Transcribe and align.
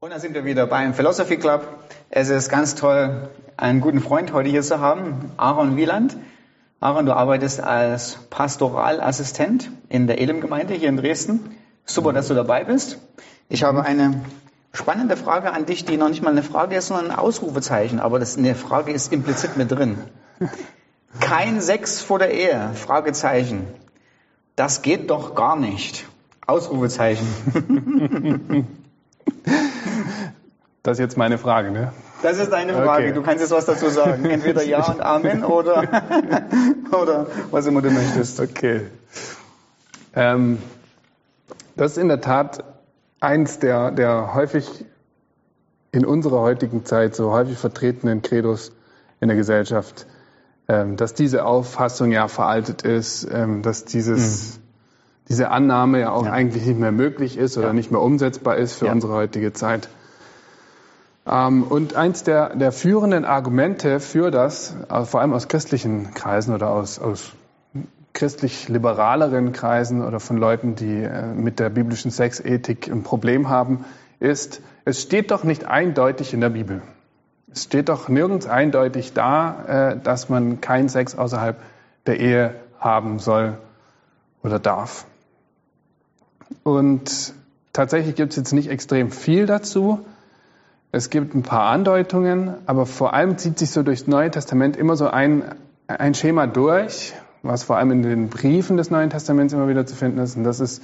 Und 0.00 0.10
da 0.10 0.20
sind 0.20 0.32
wir 0.32 0.44
wieder 0.44 0.68
beim 0.68 0.94
Philosophy 0.94 1.38
Club. 1.38 1.66
Es 2.08 2.28
ist 2.28 2.48
ganz 2.48 2.76
toll, 2.76 3.30
einen 3.56 3.80
guten 3.80 3.98
Freund 4.00 4.32
heute 4.32 4.48
hier 4.48 4.62
zu 4.62 4.78
haben, 4.78 5.32
Aaron 5.36 5.76
Wieland. 5.76 6.16
Aaron, 6.78 7.04
du 7.04 7.16
arbeitest 7.16 7.58
als 7.58 8.16
Pastoralassistent 8.30 9.72
in 9.88 10.06
der 10.06 10.20
Elim-Gemeinde 10.20 10.74
hier 10.74 10.88
in 10.88 10.98
Dresden. 10.98 11.50
Super, 11.84 12.12
dass 12.12 12.28
du 12.28 12.34
dabei 12.34 12.62
bist. 12.62 13.00
Ich 13.48 13.64
habe 13.64 13.82
eine 13.82 14.20
spannende 14.72 15.16
Frage 15.16 15.52
an 15.52 15.66
dich, 15.66 15.84
die 15.84 15.96
noch 15.96 16.10
nicht 16.10 16.22
mal 16.22 16.30
eine 16.30 16.44
Frage 16.44 16.76
ist, 16.76 16.86
sondern 16.86 17.10
ein 17.10 17.18
Ausrufezeichen. 17.18 17.98
Aber 17.98 18.20
das, 18.20 18.38
eine 18.38 18.54
Frage 18.54 18.92
ist 18.92 19.12
implizit 19.12 19.56
mit 19.56 19.72
drin. 19.72 19.98
Kein 21.18 21.60
Sex 21.60 22.00
vor 22.00 22.20
der 22.20 22.32
Ehe? 22.32 22.70
Fragezeichen. 22.74 23.66
Das 24.54 24.82
geht 24.82 25.10
doch 25.10 25.34
gar 25.34 25.56
nicht. 25.56 26.06
Ausrufezeichen. 26.46 27.26
Das 30.88 30.96
ist 30.96 31.02
jetzt 31.02 31.18
meine 31.18 31.36
Frage, 31.36 31.70
ne? 31.70 31.92
Das 32.22 32.38
ist 32.38 32.50
deine 32.50 32.72
Frage. 32.72 33.04
Okay. 33.04 33.12
Du 33.12 33.20
kannst 33.20 33.42
jetzt 33.42 33.50
was 33.50 33.66
dazu 33.66 33.90
sagen. 33.90 34.24
Entweder 34.30 34.62
Ja 34.62 34.90
und 34.90 35.02
Amen 35.02 35.44
oder, 35.44 35.82
oder 36.98 37.26
was 37.50 37.66
immer 37.66 37.82
du 37.82 37.90
möchtest. 37.90 38.40
Okay. 38.40 38.86
Ähm, 40.14 40.56
das 41.76 41.92
ist 41.92 41.98
in 41.98 42.08
der 42.08 42.22
Tat 42.22 42.64
eins 43.20 43.58
der, 43.58 43.90
der 43.90 44.32
häufig 44.32 44.86
in 45.92 46.06
unserer 46.06 46.40
heutigen 46.40 46.86
Zeit 46.86 47.14
so 47.14 47.32
häufig 47.32 47.58
vertretenen 47.58 48.22
Credos 48.22 48.72
in 49.20 49.28
der 49.28 49.36
Gesellschaft, 49.36 50.06
ähm, 50.68 50.96
dass 50.96 51.12
diese 51.12 51.44
Auffassung 51.44 52.12
ja 52.12 52.28
veraltet 52.28 52.80
ist, 52.80 53.28
ähm, 53.30 53.60
dass 53.60 53.84
dieses, 53.84 54.56
mhm. 54.56 54.62
diese 55.28 55.50
Annahme 55.50 56.00
ja 56.00 56.12
auch 56.12 56.24
ja. 56.24 56.32
eigentlich 56.32 56.64
nicht 56.64 56.80
mehr 56.80 56.92
möglich 56.92 57.36
ist 57.36 57.58
oder 57.58 57.66
ja. 57.66 57.72
nicht 57.74 57.90
mehr 57.90 58.00
umsetzbar 58.00 58.56
ist 58.56 58.72
für 58.72 58.86
ja. 58.86 58.92
unsere 58.92 59.12
heutige 59.12 59.52
Zeit. 59.52 59.90
Ähm, 61.30 61.64
und 61.64 61.94
eins 61.94 62.24
der, 62.24 62.56
der 62.56 62.72
führenden 62.72 63.24
Argumente 63.24 64.00
für 64.00 64.30
das, 64.30 64.74
äh, 64.90 65.04
vor 65.04 65.20
allem 65.20 65.32
aus 65.32 65.48
christlichen 65.48 66.14
Kreisen 66.14 66.54
oder 66.54 66.70
aus, 66.70 66.98
aus 66.98 67.32
christlich-liberaleren 68.14 69.52
Kreisen 69.52 70.04
oder 70.04 70.20
von 70.20 70.38
Leuten, 70.38 70.74
die 70.74 71.02
äh, 71.02 71.26
mit 71.26 71.60
der 71.60 71.68
biblischen 71.68 72.10
Sexethik 72.10 72.88
ein 72.88 73.02
Problem 73.02 73.48
haben, 73.48 73.84
ist, 74.20 74.62
es 74.84 75.02
steht 75.02 75.30
doch 75.30 75.44
nicht 75.44 75.66
eindeutig 75.66 76.32
in 76.32 76.40
der 76.40 76.48
Bibel. 76.48 76.82
Es 77.52 77.64
steht 77.64 77.88
doch 77.88 78.08
nirgends 78.08 78.46
eindeutig 78.46 79.12
da, 79.12 79.92
äh, 79.92 79.98
dass 79.98 80.28
man 80.28 80.60
keinen 80.60 80.88
Sex 80.88 81.14
außerhalb 81.14 81.60
der 82.06 82.20
Ehe 82.20 82.54
haben 82.80 83.18
soll 83.18 83.58
oder 84.42 84.58
darf. 84.58 85.04
Und 86.62 87.34
tatsächlich 87.72 88.14
gibt 88.14 88.30
es 88.30 88.36
jetzt 88.36 88.52
nicht 88.52 88.70
extrem 88.70 89.10
viel 89.10 89.46
dazu. 89.46 90.06
Es 90.90 91.10
gibt 91.10 91.34
ein 91.34 91.42
paar 91.42 91.68
Andeutungen, 91.70 92.54
aber 92.66 92.86
vor 92.86 93.12
allem 93.12 93.36
zieht 93.36 93.58
sich 93.58 93.70
so 93.70 93.82
durchs 93.82 94.06
Neue 94.06 94.30
Testament 94.30 94.76
immer 94.76 94.96
so 94.96 95.08
ein, 95.08 95.44
ein 95.86 96.14
Schema 96.14 96.46
durch, 96.46 97.12
was 97.42 97.62
vor 97.62 97.76
allem 97.76 97.90
in 97.90 98.02
den 98.02 98.28
Briefen 98.28 98.78
des 98.78 98.90
Neuen 98.90 99.10
Testaments 99.10 99.52
immer 99.52 99.68
wieder 99.68 99.84
zu 99.84 99.94
finden 99.94 100.18
ist. 100.18 100.36
Und 100.36 100.44
das 100.44 100.60
ist 100.60 100.82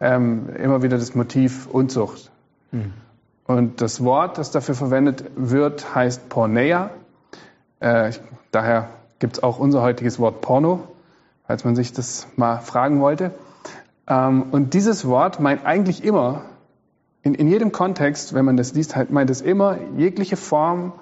ähm, 0.00 0.48
immer 0.56 0.82
wieder 0.82 0.98
das 0.98 1.14
Motiv 1.14 1.68
Unzucht. 1.68 2.32
Mhm. 2.72 2.92
Und 3.46 3.80
das 3.80 4.02
Wort, 4.02 4.38
das 4.38 4.50
dafür 4.50 4.74
verwendet 4.74 5.24
wird, 5.36 5.94
heißt 5.94 6.28
Porneia. 6.28 6.90
Äh, 7.78 8.12
daher 8.50 8.88
gibt 9.18 9.36
es 9.36 9.42
auch 9.42 9.58
unser 9.58 9.82
heutiges 9.82 10.18
Wort 10.18 10.40
Porno, 10.40 10.80
falls 11.46 11.64
man 11.64 11.76
sich 11.76 11.92
das 11.92 12.26
mal 12.36 12.58
fragen 12.58 13.00
wollte. 13.00 13.32
Ähm, 14.08 14.46
und 14.50 14.74
dieses 14.74 15.06
Wort 15.06 15.38
meint 15.40 15.64
eigentlich 15.64 16.02
immer 16.02 16.42
in, 17.24 17.34
in 17.34 17.48
jedem 17.48 17.72
Kontext, 17.72 18.34
wenn 18.34 18.44
man 18.44 18.56
das 18.56 18.74
liest, 18.74 18.94
halt 18.94 19.10
meint 19.10 19.30
es 19.30 19.40
immer 19.40 19.78
jegliche 19.96 20.36
Form 20.36 20.92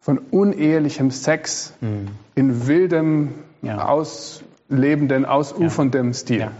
von 0.00 0.18
unehelichem 0.18 1.10
Sex 1.10 1.74
mhm. 1.80 2.08
in 2.34 2.66
wildem, 2.66 3.34
ja. 3.60 3.84
auslebenden, 3.86 5.26
ausuferndem 5.26 6.08
ja. 6.08 6.14
Stil. 6.14 6.38
Ja. 6.40 6.52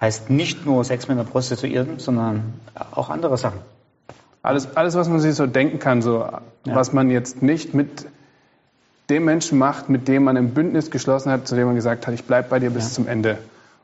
Heißt 0.00 0.30
nicht 0.30 0.66
nur 0.66 0.84
Sex 0.84 1.06
mit 1.06 1.16
einer 1.16 1.28
Prostituierten, 1.28 2.00
sondern 2.00 2.54
auch 2.90 3.08
andere 3.08 3.38
Sachen. 3.38 3.60
Alles, 4.42 4.76
alles 4.76 4.96
was 4.96 5.08
man 5.08 5.20
sich 5.20 5.36
so 5.36 5.46
denken 5.46 5.78
kann, 5.78 6.02
so, 6.02 6.26
was 6.64 6.92
man 6.92 7.08
jetzt 7.08 7.40
nicht 7.40 7.72
mit 7.72 8.06
dem 9.10 9.24
Menschen 9.24 9.58
macht, 9.58 9.88
mit 9.88 10.08
dem 10.08 10.24
man 10.24 10.36
ein 10.36 10.54
Bündnis 10.54 10.90
geschlossen 10.90 11.30
hat, 11.30 11.46
zu 11.46 11.54
dem 11.54 11.66
man 11.66 11.76
gesagt 11.76 12.08
hat, 12.08 12.14
ich 12.14 12.24
bleibe 12.24 12.48
bei 12.48 12.58
dir 12.58 12.70
bis 12.70 12.94
zum 12.94 13.06
Ende 13.06 13.38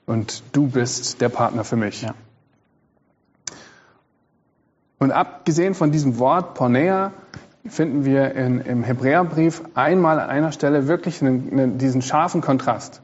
und 0.06 0.42
du 0.52 0.66
bist 0.66 1.20
der 1.20 1.28
Partner 1.28 1.62
für 1.62 1.76
mich. 1.76 2.04
Und 4.98 5.12
abgesehen 5.12 5.74
von 5.74 5.92
diesem 5.92 6.18
Wort 6.18 6.54
Pornea 6.54 7.12
finden 7.66 8.04
wir 8.04 8.34
in, 8.34 8.60
im 8.60 8.82
Hebräerbrief 8.82 9.62
einmal 9.74 10.20
an 10.20 10.30
einer 10.30 10.52
Stelle 10.52 10.88
wirklich 10.88 11.22
einen, 11.22 11.50
einen, 11.52 11.78
diesen 11.78 12.02
scharfen 12.02 12.40
Kontrast 12.40 13.02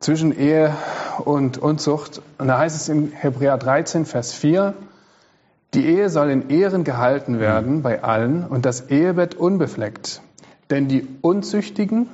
zwischen 0.00 0.36
Ehe 0.36 0.74
und 1.24 1.58
Unzucht. 1.58 2.22
Und 2.38 2.48
da 2.48 2.58
heißt 2.58 2.76
es 2.76 2.88
in 2.88 3.12
Hebräer 3.12 3.58
13, 3.58 4.04
Vers 4.04 4.32
4, 4.32 4.74
die 5.74 5.86
Ehe 5.86 6.08
soll 6.08 6.30
in 6.30 6.48
Ehren 6.50 6.84
gehalten 6.84 7.40
werden 7.40 7.82
bei 7.82 8.02
allen 8.02 8.44
und 8.44 8.64
das 8.64 8.88
Ehebett 8.88 9.34
unbefleckt. 9.34 10.22
Denn 10.70 10.88
die 10.88 11.06
Unzüchtigen, 11.20 12.08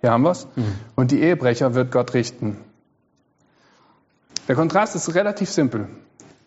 hier 0.00 0.10
haben 0.10 0.22
wir 0.22 0.32
es, 0.32 0.46
mhm. 0.56 0.74
und 0.96 1.10
die 1.10 1.20
Ehebrecher 1.20 1.74
wird 1.74 1.92
Gott 1.92 2.14
richten. 2.14 2.56
Der 4.48 4.56
Kontrast 4.56 4.96
ist 4.96 5.14
relativ 5.14 5.50
simpel. 5.50 5.86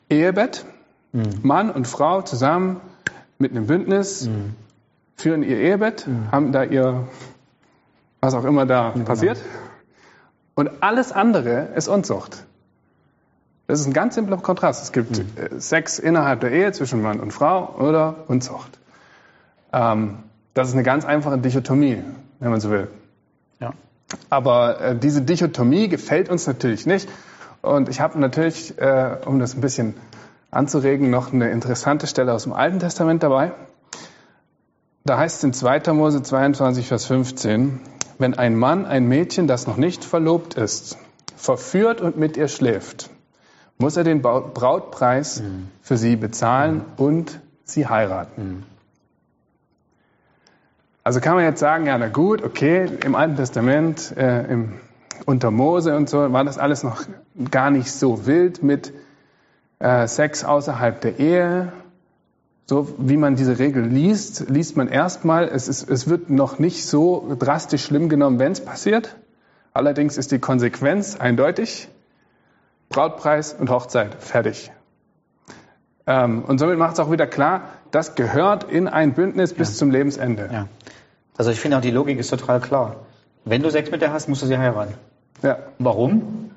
Ehebett, 0.10 0.66
Mhm. 1.16 1.40
Mann 1.44 1.72
und 1.72 1.88
Frau 1.88 2.22
zusammen 2.22 2.82
mit 3.38 3.52
einem 3.52 3.68
Bündnis 3.68 4.28
mhm. 4.28 4.54
führen 5.16 5.44
ihr 5.44 5.58
Ehebett, 5.58 6.08
mhm. 6.08 6.32
haben 6.32 6.52
da 6.52 6.64
ihr, 6.64 7.08
was 8.20 8.34
auch 8.34 8.44
immer 8.44 8.66
da 8.66 8.92
genau. 8.92 9.06
passiert. 9.06 9.42
Und 10.56 10.84
alles 10.84 11.14
andere 11.14 11.70
ist 11.76 11.88
Unzucht. 11.88 12.44
Das 13.68 13.80
ist 13.80 13.88
ein 13.88 13.94
ganz 13.94 14.16
simpler 14.16 14.38
Kontrast. 14.38 14.84
Es 14.84 14.92
gibt 14.92 15.18
mhm. 15.18 15.28
Äh, 15.38 15.60
Sex 15.60 16.00
innerhalb 16.00 16.42
der 16.42 16.52
Ehe 16.52 16.74
zwischen 16.74 17.02
Mann 17.02 17.22
und 17.22 17.32
Frau 17.32 17.76
oder 17.80 18.26
Unzucht. 18.28 18.78
Ähm, 19.72 20.18
das 20.54 20.68
ist 20.68 20.74
eine 20.74 20.84
ganz 20.84 21.06
einfache 21.06 21.38
Dichotomie, 21.38 22.04
wenn 22.40 22.50
man 22.50 22.60
so 22.60 22.72
will. 22.72 22.90
Ja. 23.62 23.72
Aber 24.30 24.82
äh, 24.82 24.96
diese 24.98 25.22
Dichotomie 25.22 25.88
gefällt 25.88 26.28
uns 26.28 26.46
natürlich 26.46 26.86
nicht. 26.86 27.08
Und 27.62 27.88
ich 27.88 28.02
habe 28.02 28.20
natürlich, 28.20 28.78
äh, 28.80 29.18
um 29.26 29.40
das 29.40 29.56
ein 29.56 29.62
bisschen 29.62 29.96
anzuregen, 30.56 31.10
noch 31.10 31.34
eine 31.34 31.50
interessante 31.52 32.08
Stelle 32.08 32.34
aus 32.34 32.44
dem 32.44 32.54
Alten 32.54 32.80
Testament 32.80 33.24
dabei. 33.24 33.52
Da 35.04 35.18
heißt 35.18 35.38
es 35.38 35.44
in 35.44 35.54
2. 35.54 35.94
Mose 35.94 36.24
22, 36.24 36.88
Vers 36.88 37.06
15, 37.06 37.80
wenn 38.18 38.34
ein 38.34 38.56
Mann 38.56 38.86
ein 38.86 39.08
Mädchen, 39.08 39.48
das 39.48 39.68
noch 39.68 39.78
nicht 39.78 40.04
verlobt 40.04 40.56
ist, 40.56 40.98
verführt 41.36 42.02
und 42.02 42.18
mit 42.18 42.38
ihr 42.38 42.48
schläft, 42.48 43.10
muss 43.78 43.98
er 43.98 44.04
den 44.04 44.22
Brautpreis 44.22 45.42
mhm. 45.42 45.68
für 45.82 45.98
sie 45.98 46.16
bezahlen 46.16 46.78
mhm. 46.78 47.06
und 47.06 47.40
sie 47.66 47.88
heiraten. 47.88 48.48
Mhm. 48.48 48.64
Also 51.04 51.20
kann 51.20 51.36
man 51.36 51.44
jetzt 51.44 51.60
sagen, 51.60 51.86
ja, 51.86 51.98
na 52.00 52.08
gut, 52.08 52.44
okay, 52.44 52.90
im 53.04 53.14
Alten 53.14 53.36
Testament, 53.36 54.16
äh, 54.18 54.46
im, 54.46 54.80
unter 55.26 55.52
Mose 55.52 55.96
und 55.96 56.10
so, 56.10 56.34
war 56.34 56.44
das 56.44 56.58
alles 56.58 56.82
noch 56.84 57.04
gar 57.52 57.70
nicht 57.70 57.92
so 57.92 58.26
wild 58.26 58.64
mit 58.64 58.92
äh, 59.86 60.08
Sex 60.08 60.44
außerhalb 60.44 61.00
der 61.00 61.20
Ehe. 61.20 61.72
So 62.66 62.96
wie 62.98 63.18
man 63.18 63.36
diese 63.36 63.60
Regel 63.60 63.86
liest, 63.86 64.50
liest 64.50 64.76
man 64.76 64.88
erstmal, 64.88 65.48
es, 65.48 65.68
ist, 65.68 65.88
es 65.88 66.10
wird 66.10 66.32
noch 66.32 66.58
nicht 66.58 66.88
so 66.88 67.36
drastisch 67.38 67.86
schlimm 67.86 68.10
genommen, 68.10 68.40
wenn 68.40 68.54
es 68.54 68.66
passiert. 68.66 69.16
Allerdings 69.74 70.18
ist 70.18 70.32
die 70.32 70.40
Konsequenz 70.40 71.18
eindeutig. 71.18 71.88
Brautpreis 72.90 73.54
und 73.54 73.70
Hochzeit, 73.70 74.16
fertig. 74.16 74.72
Ähm, 76.08 76.44
und 76.44 76.58
somit 76.58 76.80
macht 76.80 76.94
es 76.94 77.00
auch 77.00 77.12
wieder 77.12 77.28
klar, 77.28 77.70
das 77.92 78.16
gehört 78.16 78.64
in 78.64 78.88
ein 78.88 79.14
Bündnis 79.14 79.54
bis 79.54 79.70
ja. 79.70 79.76
zum 79.76 79.92
Lebensende. 79.92 80.50
Ja. 80.52 80.68
Also 81.38 81.52
ich 81.52 81.60
finde 81.60 81.78
auch 81.78 81.82
die 81.82 81.92
Logik 81.92 82.18
ist 82.18 82.30
total 82.30 82.60
klar. 82.62 82.96
Wenn 83.44 83.62
du 83.62 83.70
Sex 83.70 83.92
mit 83.92 84.02
der 84.02 84.12
hast, 84.12 84.28
musst 84.30 84.42
du 84.42 84.48
sie 84.48 84.58
heiraten. 84.58 84.96
Ja. 85.44 85.60
Warum? 85.78 86.52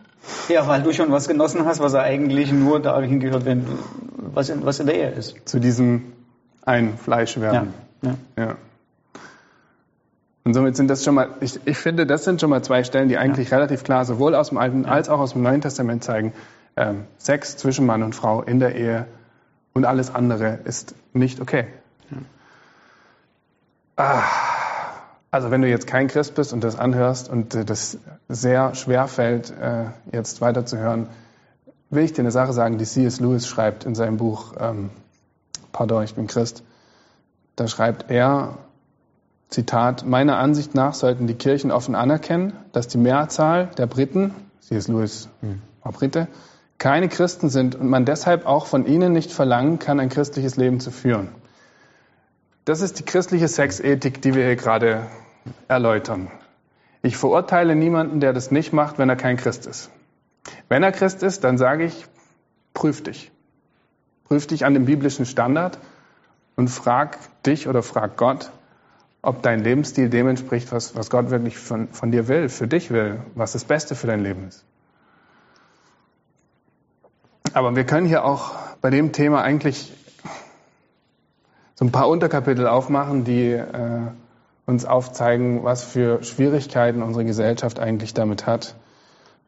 Ja, 0.49 0.67
weil 0.67 0.83
du 0.83 0.93
schon 0.93 1.11
was 1.13 1.29
genossen 1.29 1.65
hast, 1.65 1.81
was 1.81 1.95
eigentlich 1.95 2.53
nur 2.53 2.81
dahin 2.81 3.21
gehört, 3.21 3.45
wenn, 3.45 3.67
was, 4.17 4.49
in, 4.49 4.65
was 4.65 4.81
in 4.81 4.87
der 4.87 4.97
Ehe 4.97 5.11
ist. 5.11 5.37
Zu 5.45 5.59
diesem 5.61 6.13
ein 6.63 6.99
Fleisch 6.99 7.39
werden. 7.39 7.73
Ja, 8.03 8.15
ja. 8.37 8.45
ja. 8.45 8.57
Und 10.45 10.55
somit 10.55 10.77
sind 10.77 10.89
das 10.89 11.05
schon 11.05 11.15
mal, 11.15 11.29
ich, 11.41 11.61
ich 11.67 11.77
finde, 11.77 12.07
das 12.07 12.25
sind 12.25 12.41
schon 12.41 12.51
mal 12.51 12.63
zwei 12.63 12.83
Stellen, 12.83 13.09
die 13.09 13.19
eigentlich 13.19 13.51
ja. 13.51 13.57
relativ 13.59 13.85
klar 13.85 14.05
sowohl 14.05 14.35
aus 14.35 14.49
dem 14.49 14.59
Alten 14.59 14.87
als 14.87 15.09
auch 15.09 15.21
aus 15.21 15.35
dem 15.35 15.43
Neuen 15.43 15.61
Testament 15.61 16.03
zeigen, 16.03 16.33
ähm, 16.77 17.05
Sex 17.19 17.57
zwischen 17.57 17.85
Mann 17.85 18.03
und 18.03 18.15
Frau 18.15 18.43
in 18.43 18.59
der 18.59 18.75
Ehe 18.75 19.07
und 19.75 19.85
alles 19.85 20.15
andere 20.15 20.59
ist 20.65 20.95
nicht 21.13 21.41
okay. 21.41 21.67
Ah. 23.97 24.23
Also 25.31 25.51
wenn 25.51 25.61
du 25.61 25.69
jetzt 25.69 25.87
kein 25.87 26.09
Christ 26.09 26.35
bist 26.35 26.53
und 26.53 26.65
das 26.65 26.77
anhörst 26.77 27.29
und 27.29 27.55
äh, 27.55 27.65
das 27.65 27.99
sehr 28.29 28.75
schwer 28.75 29.09
fällt, 29.09 29.51
äh, 29.51 29.87
jetzt 30.13 30.41
weiterzuhören, 30.41 31.09
will 31.91 32.05
ich 32.05 32.13
dir 32.13 32.23
eine 32.23 32.31
Sache 32.31 32.53
sagen, 32.53 32.79
die 32.79 32.85
C.S. 32.85 33.21
Lewis 33.21 33.47
schreibt 33.47 33.85
in 33.85 33.95
seinem 33.95 34.17
Buch 34.17 34.55
ähm, 34.59 34.91
pardon, 35.73 36.03
ich 36.05 36.15
bin 36.15 36.27
Christ. 36.27 36.63
Da 37.57 37.69
schreibt 37.69 38.11
er, 38.11 38.59
Zitat, 39.49 40.05
meiner 40.07 40.37
Ansicht 40.37 40.75
nach 40.75 40.93
sollten 40.93 41.27
die 41.27 41.35
Kirchen 41.35 41.71
offen 41.71 41.95
anerkennen, 41.95 42.53
dass 42.73 42.89
die 42.89 42.99
Mehrzahl 42.99 43.71
der 43.79 43.87
Briten, 43.87 44.35
C.S. 44.61 44.89
Lewis 44.89 45.29
war 45.83 45.93
Brite, 45.93 46.29
keine 46.77 47.09
Christen 47.09 47.49
sind 47.49 47.75
und 47.75 47.89
man 47.89 48.05
deshalb 48.05 48.47
auch 48.47 48.67
von 48.67 48.87
ihnen 48.87 49.13
nicht 49.13 49.33
verlangen 49.33 49.79
kann, 49.79 50.01
ein 50.01 50.11
christliches 50.11 50.57
Leben 50.57 50.81
zu 50.81 50.91
führen. 50.91 51.29
Das 52.69 52.83
ist 52.83 52.99
die 52.99 53.03
christliche 53.03 53.49
Sexethik, 53.49 54.21
die 54.21 54.35
wir 54.35 54.45
hier 54.45 54.57
gerade 54.57 55.07
erläutern. 55.69 56.31
Ich 57.01 57.17
verurteile 57.17 57.75
niemanden, 57.75 58.21
der 58.21 58.35
das 58.35 58.51
nicht 58.51 58.75
macht, 58.75 58.99
wenn 58.99 59.09
er 59.09 59.17
kein 59.17 59.39
Christ 59.39 59.65
ist. 59.65 59.91
Wenn 60.69 60.83
er 60.83 60.93
Christ 60.93 61.23
ist, 61.23 61.45
dann 61.45 61.57
sage 61.57 61.87
ich, 61.87 62.05
prüf 62.75 63.03
dich. 63.03 63.33
Prüf 64.25 64.47
dich 64.47 64.67
an 64.67 64.75
dem 64.75 64.85
biblischen 64.85 65.25
Standard 65.25 65.79
und 66.57 66.69
frag 66.69 67.17
dich 67.43 67.69
oder 67.69 67.83
frag 67.83 68.19
Gott, 68.19 68.51
ob 69.23 69.41
dein 69.41 69.61
Lebensstil 69.61 70.11
dem 70.11 70.29
entspricht, 70.29 70.71
was, 70.71 70.95
was 70.95 71.09
Gott 71.09 71.31
wirklich 71.31 71.57
von, 71.57 71.89
von 71.89 72.13
dir 72.13 72.29
will, 72.29 72.51
für 72.51 72.69
dich 72.69 72.91
will, 72.91 73.23
was 73.35 73.53
das 73.53 73.65
Beste 73.65 73.95
für 73.95 74.09
dein 74.09 74.23
Leben 74.23 74.47
ist. 74.47 74.63
Aber 77.55 77.75
wir 77.75 77.85
können 77.85 78.07
hier 78.07 78.27
auch 78.27 78.53
bei 78.83 78.91
dem 78.91 79.13
Thema 79.13 79.41
eigentlich 79.41 79.91
so 81.79 81.85
ein 81.85 81.93
paar 81.93 82.09
Unterkapitel 82.09 82.67
aufmachen, 82.67 83.23
die 83.23 83.53
äh, 83.53 84.01
uns 84.67 84.85
aufzeigen, 84.85 85.63
was 85.63 85.85
für 85.85 86.25
Schwierigkeiten 86.25 87.03
unsere 87.03 87.25
Gesellschaft 87.25 87.79
eigentlich 87.79 88.15
damit 88.15 88.49
hat. 88.49 88.75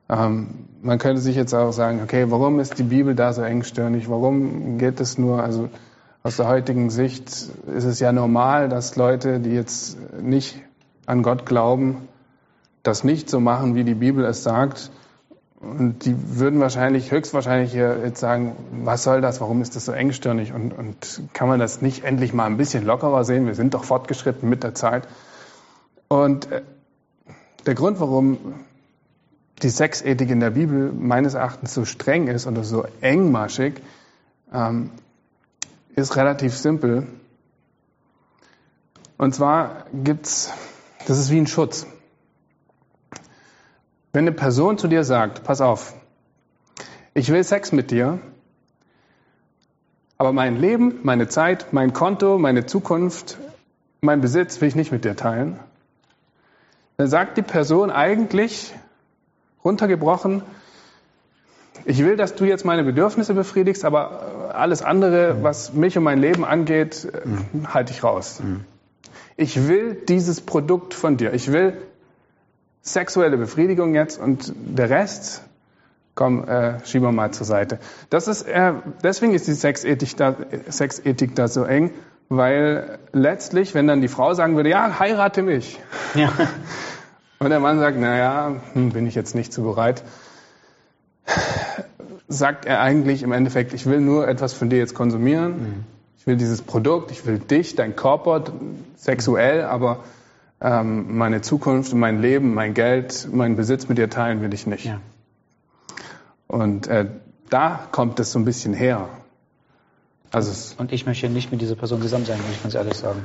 Ähm, 0.09 0.69
man 0.81 0.99
könnte 0.99 1.21
sich 1.21 1.35
jetzt 1.35 1.53
auch 1.55 1.73
sagen, 1.73 1.99
okay, 2.05 2.27
warum 2.29 2.61
ist 2.61 2.79
die 2.79 2.85
Bibel 2.85 3.17
da 3.17 3.33
so 3.33 3.43
engstirnig? 3.43 4.09
Warum 4.09 4.79
geht 4.79 5.01
es 5.01 5.19
nur, 5.19 5.43
also 5.43 5.71
aus 6.23 6.37
der 6.37 6.47
heutigen 6.47 6.89
Sicht 6.91 7.31
ist 7.31 7.85
es 7.85 7.99
ja 7.99 8.13
normal, 8.13 8.69
dass 8.69 8.95
Leute, 8.95 9.41
die 9.41 9.51
jetzt 9.51 9.99
nicht 10.23 10.63
an 11.07 11.25
Gott 11.25 11.47
glauben, 11.47 12.07
das 12.85 13.03
nicht 13.03 13.29
so 13.29 13.41
machen, 13.41 13.75
wie 13.75 13.83
die 13.83 13.97
Bibel 13.97 14.25
es 14.25 14.45
sagt. 14.45 14.93
Und 15.61 16.07
die 16.07 16.17
würden 16.39 16.59
wahrscheinlich, 16.59 17.11
höchstwahrscheinlich 17.11 17.75
jetzt 17.75 18.19
sagen, 18.19 18.57
was 18.83 19.03
soll 19.03 19.21
das, 19.21 19.43
warum 19.43 19.61
ist 19.61 19.77
das 19.77 19.85
so 19.85 19.93
engstirnig 19.93 20.55
und, 20.55 20.73
und 20.73 21.23
kann 21.35 21.49
man 21.49 21.61
das 21.61 21.83
nicht 21.83 22.03
endlich 22.03 22.33
mal 22.33 22.47
ein 22.47 22.57
bisschen 22.57 22.87
lockerer 22.87 23.25
sehen? 23.25 23.47
Wir 23.47 23.55
sind 23.55 23.75
doch 23.75 23.85
fortgeschritten 23.85 24.49
mit 24.49 24.65
der 24.65 24.75
Zeit. 24.75 25.07
Und 26.09 26.51
äh, 26.51 26.63
der 27.67 27.75
Grund, 27.75 28.01
warum 28.01 28.39
die 29.63 29.69
Sexethik 29.69 30.31
in 30.31 30.41
der 30.41 30.51
Bibel 30.51 30.93
meines 30.93 31.35
Erachtens 31.35 31.75
so 31.75 31.85
streng 31.85 32.29
ist 32.29 32.47
oder 32.47 32.65
so 32.65 32.87
engmaschig, 33.03 33.83
ähm, 34.55 34.91
ist 35.95 36.17
relativ 36.17 36.57
simpel. 36.57 37.07
Und 39.19 39.35
zwar 39.35 39.85
gibt's, 39.93 40.51
das 41.07 41.19
ist 41.19 41.31
wie 41.31 41.39
ein 41.39 41.47
Schutz. 41.47 41.87
Wenn 44.13 44.25
eine 44.25 44.33
Person 44.33 44.79
zu 44.79 44.89
dir 44.89 45.05
sagt, 45.05 45.45
pass 45.45 45.61
auf, 45.61 45.95
ich 47.15 47.31
will 47.33 47.45
Sex 47.45 47.73
mit 47.73 47.91
dir, 47.91 48.19
aber 50.19 50.33
mein 50.33 50.57
Leben, 50.57 51.01
meine 51.03 51.29
Zeit, 51.29 51.73
mein 51.73 51.93
Konto, 51.93 52.39
meine 52.39 52.67
Zukunft, 52.67 53.39
mein 54.01 54.21
Besitz 54.21 54.61
will 54.61 54.69
ich 54.69 54.75
nicht 54.75 54.93
mit 54.93 55.05
dir 55.05 55.17
teilen, 55.17 55.59
dann 56.97 57.09
sagt 57.09 57.39
die 57.39 57.43
Person 57.43 57.91
eigentlich, 57.91 58.75
runtergebrochen, 59.65 60.43
ich 61.85 62.05
will, 62.05 62.17
dass 62.17 62.35
du 62.35 62.45
jetzt 62.45 62.65
meine 62.65 62.85
Bedürfnisse 62.85 63.33
befriedigst, 63.33 63.85
aber 63.85 64.55
alles 64.55 64.83
andere, 64.83 65.43
was 65.43 65.73
mich 65.73 65.97
und 65.97 66.05
mein 66.05 66.19
Leben 66.19 66.45
angeht, 66.45 67.09
mhm. 67.25 67.73
halte 67.73 67.93
ich 67.93 68.05
raus. 68.05 68.41
Mhm. 68.43 68.65
Ich 69.37 69.69
will 69.69 69.95
dieses 69.95 70.43
Produkt 70.43 70.93
von 70.93 71.17
dir. 71.17 71.33
Ich 71.33 71.51
will 71.51 71.79
sexuelle 72.83 73.37
Befriedigung 73.37 73.95
jetzt 73.95 74.21
und 74.21 74.53
der 74.57 74.91
Rest, 74.91 75.43
komm, 76.15 76.45
äh, 76.47 76.85
schieben 76.85 77.07
wir 77.07 77.13
mal 77.13 77.31
zur 77.31 77.47
Seite. 77.47 77.79
Das 78.09 78.29
ist, 78.29 78.43
äh, 78.43 78.73
deswegen 79.03 79.35
ist 79.35 79.47
die 79.47 79.55
Sexethik 79.55 80.17
da, 80.17 80.37
Sexethik 80.69 81.35
da 81.35 81.49
so 81.49 81.65
eng, 81.65 81.93
weil 82.29 82.99
letztlich, 83.13 83.75
wenn 83.75 83.87
dann 83.87 84.01
die 84.01 84.09
Frau 84.09 84.35
sagen 84.35 84.57
würde, 84.57 84.71
ja, 84.71 84.99
heirate 84.99 85.43
mich. 85.43 85.79
Ja. 86.15 86.33
Und 87.39 87.49
der 87.49 87.61
Mann 87.61 87.79
sagt, 87.79 87.99
naja, 87.99 88.57
hm, 88.75 88.91
bin 88.91 89.07
ich 89.07 89.15
jetzt 89.15 89.35
nicht 89.35 89.53
so 89.53 89.63
bereit, 89.63 90.03
sagt 92.29 92.67
er 92.67 92.81
eigentlich 92.81 93.23
im 93.23 93.33
Endeffekt, 93.33 93.73
ich 93.73 93.87
will 93.87 94.01
nur 94.01 94.29
etwas 94.29 94.53
von 94.53 94.69
dir 94.69 94.79
jetzt 94.79 94.95
konsumieren. 94.95 95.53
Mhm. 95.53 95.85
Ich 96.19 96.27
will 96.27 96.37
dieses 96.37 96.61
Produkt, 96.61 97.11
ich 97.11 97.25
will 97.25 97.39
dich, 97.39 97.77
dein 97.77 97.97
Körper, 97.97 98.45
sexuell, 98.97 99.63
aber 99.63 100.05
ähm, 100.61 101.17
meine 101.17 101.41
Zukunft, 101.41 101.95
mein 101.95 102.21
Leben, 102.21 102.55
mein 102.55 102.75
Geld, 102.75 103.29
meinen 103.33 103.57
Besitz 103.57 103.89
mit 103.89 103.99
dir 103.99 104.11
teilen 104.11 104.43
will 104.43 104.53
ich 104.53 104.67
nicht. 104.67 104.85
Ja. 104.85 105.01
Und 106.47 106.87
äh, 106.89 107.07
da 107.49 107.81
kommt 107.91 108.21
es 108.21 108.33
so 108.33 108.39
ein 108.39 108.45
bisschen 108.45 108.75
her. 108.75 109.09
Also 110.33 110.75
und 110.79 110.93
ich 110.93 111.07
möchte 111.07 111.29
nicht 111.29 111.51
mit 111.51 111.61
dieser 111.61 111.75
Person 111.77 112.01
zusammen 112.03 112.25
sein, 112.25 112.39
muss 112.39 112.57
ich 112.57 112.63
ganz 112.63 112.75
ehrlich 112.75 112.95
sagen. 112.95 113.25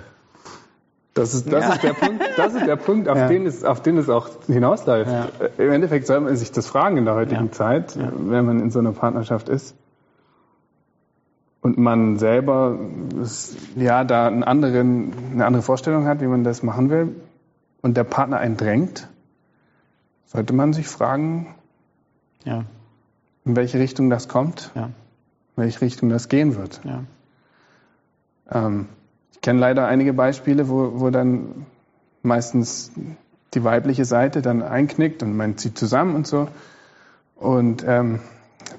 Das 1.14 1.34
ist, 1.34 1.52
das, 1.52 1.64
ja. 1.64 1.74
ist 1.74 1.84
der 1.84 1.94
Punkt, 1.94 2.24
das 2.36 2.54
ist 2.56 2.68
der 2.68 2.76
Punkt, 2.76 3.08
auf, 3.08 3.18
ja. 3.18 3.28
den, 3.30 3.46
es, 3.46 3.64
auf 3.64 3.82
den 3.82 3.98
es 3.98 4.10
auch 4.10 4.28
hinausläuft. 4.48 5.10
Ja. 5.10 5.30
Im 5.58 5.72
Endeffekt 5.72 6.08
soll 6.08 6.20
man 6.20 6.36
sich 6.36 6.52
das 6.52 6.68
fragen 6.68 6.98
in 6.98 7.06
der 7.06 7.16
heutigen 7.16 7.54
Zeit, 7.54 7.98
wenn 7.98 8.46
man 8.46 8.60
in 8.60 8.70
so 8.70 8.80
einer 8.80 8.92
Partnerschaft 8.92 9.48
ist. 9.48 9.76
Und 11.66 11.80
man 11.80 12.20
selber 12.20 12.78
ja 13.76 14.04
da 14.04 14.28
einen 14.28 14.44
anderen, 14.44 15.12
eine 15.32 15.48
andere 15.48 15.64
Vorstellung 15.64 16.06
hat, 16.06 16.22
wie 16.22 16.28
man 16.28 16.44
das 16.44 16.62
machen 16.62 16.92
will, 16.92 17.16
und 17.82 17.98
der 17.98 18.04
Partner 18.04 18.38
einen 18.38 18.56
drängt, 18.56 19.10
sollte 20.28 20.54
man 20.54 20.74
sich 20.74 20.88
fragen, 20.88 21.56
in 23.46 23.56
welche 23.56 23.80
Richtung 23.80 24.12
das 24.12 24.28
kommt, 24.28 24.70
in 24.76 24.94
welche 25.56 25.82
Richtung 25.82 26.10
das 26.10 26.30
gehen 26.30 26.56
wird. 26.56 26.82
Ähm, 28.52 28.88
kenne 29.42 29.60
leider 29.60 29.88
einige 29.88 30.14
Beispiele, 30.14 30.70
wo, 30.70 31.00
wo 31.00 31.10
dann 31.10 31.66
meistens 32.22 32.92
die 33.56 33.64
weibliche 33.64 34.06
Seite 34.06 34.44
dann 34.44 34.62
einknickt 34.62 35.24
und 35.24 35.36
man 35.36 35.58
zieht 35.58 35.80
zusammen 35.80 36.14
und 36.14 36.28
so. 36.28 36.48
Und 37.36 37.84
ähm, 37.88 38.20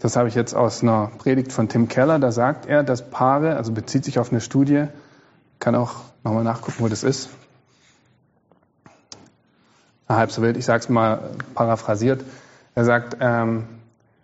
das 0.00 0.16
habe 0.16 0.28
ich 0.28 0.34
jetzt 0.34 0.54
aus 0.54 0.82
einer 0.82 1.10
Predigt 1.18 1.52
von 1.52 1.68
Tim 1.68 1.88
Keller. 1.88 2.18
Da 2.18 2.32
sagt 2.32 2.66
er, 2.66 2.82
dass 2.82 3.10
Paare, 3.10 3.56
also 3.56 3.72
bezieht 3.72 4.04
sich 4.04 4.18
auf 4.18 4.30
eine 4.30 4.40
Studie, 4.40 4.86
kann 5.58 5.74
auch 5.74 5.94
nochmal 6.24 6.44
nachgucken, 6.44 6.78
wo 6.80 6.88
das 6.88 7.02
ist. 7.02 7.30
Halb 10.08 10.30
so 10.30 10.42
wild, 10.42 10.56
ich 10.56 10.64
sage 10.64 10.80
es 10.80 10.88
mal 10.88 11.30
paraphrasiert. 11.54 12.22
Er 12.74 12.84
sagt, 12.84 13.16
ähm, 13.20 13.64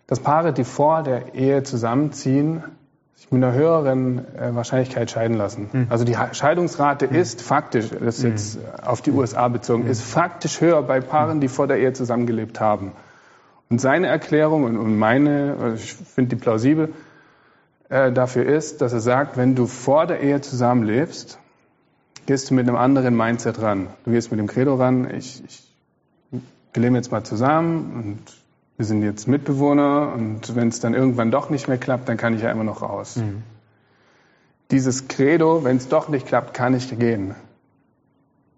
dass 0.07 0.19
Paare, 0.19 0.53
die 0.53 0.63
vor 0.63 1.03
der 1.03 1.33
Ehe 1.33 1.63
zusammenziehen, 1.63 2.63
sich 3.15 3.31
mit 3.31 3.43
einer 3.43 3.53
höheren 3.53 4.19
äh, 4.35 4.55
Wahrscheinlichkeit 4.55 5.11
scheiden 5.11 5.37
lassen. 5.37 5.69
Mhm. 5.71 5.87
Also 5.89 6.05
die 6.05 6.15
Scheidungsrate 6.31 7.07
mhm. 7.07 7.15
ist 7.15 7.41
faktisch, 7.41 7.89
das 7.89 8.17
ist 8.17 8.23
jetzt 8.23 8.55
mhm. 8.57 8.85
auf 8.85 9.01
die 9.01 9.11
USA 9.11 9.47
bezogen, 9.47 9.87
ist 9.87 10.03
faktisch 10.03 10.61
höher 10.61 10.81
bei 10.83 11.01
Paaren, 11.01 11.41
die 11.41 11.47
vor 11.47 11.67
der 11.67 11.77
Ehe 11.77 11.93
zusammengelebt 11.93 12.59
haben. 12.59 12.91
Und 13.73 13.79
seine 13.79 14.05
Erklärung 14.05 14.65
und, 14.65 14.99
meine, 14.99 15.57
also 15.59 15.83
ich 15.83 15.95
finde 15.95 16.35
die 16.35 16.39
plausibel, 16.39 16.93
äh, 17.89 18.11
dafür 18.11 18.45
ist, 18.45 18.81
dass 18.81 18.93
er 18.93 18.99
sagt, 18.99 19.35
wenn 19.35 19.55
du 19.55 19.65
vor 19.65 20.05
der 20.05 20.21
Ehe 20.21 20.41
zusammenlebst, 20.41 21.39
gehst 22.27 22.51
du 22.51 22.53
mit 22.53 22.67
einem 22.67 22.77
anderen 22.77 23.17
Mindset 23.17 23.59
ran. 23.63 23.87
Du 24.05 24.11
gehst 24.11 24.29
mit 24.29 24.39
dem 24.39 24.45
Credo 24.45 24.75
ran, 24.75 25.09
ich, 25.09 25.43
ich 25.43 25.63
wir 26.71 26.83
leben 26.83 26.93
jetzt 26.93 27.11
mal 27.11 27.23
zusammen 27.23 27.95
und 27.95 28.19
wir 28.77 28.85
sind 28.85 29.01
jetzt 29.01 29.27
Mitbewohner 29.27 30.13
und 30.13 30.55
wenn 30.55 30.67
es 30.67 30.79
dann 30.79 30.93
irgendwann 30.93 31.31
doch 31.31 31.49
nicht 31.49 31.67
mehr 31.67 31.79
klappt, 31.79 32.07
dann 32.07 32.17
kann 32.17 32.35
ich 32.35 32.43
ja 32.43 32.51
immer 32.51 32.63
noch 32.63 32.83
raus. 32.83 33.15
Mhm. 33.15 33.41
Dieses 34.69 35.07
Credo, 35.07 35.63
wenn 35.63 35.77
es 35.77 35.87
doch 35.87 36.09
nicht 36.09 36.27
klappt, 36.27 36.53
kann 36.53 36.75
ich 36.75 36.95
gehen. 36.99 37.33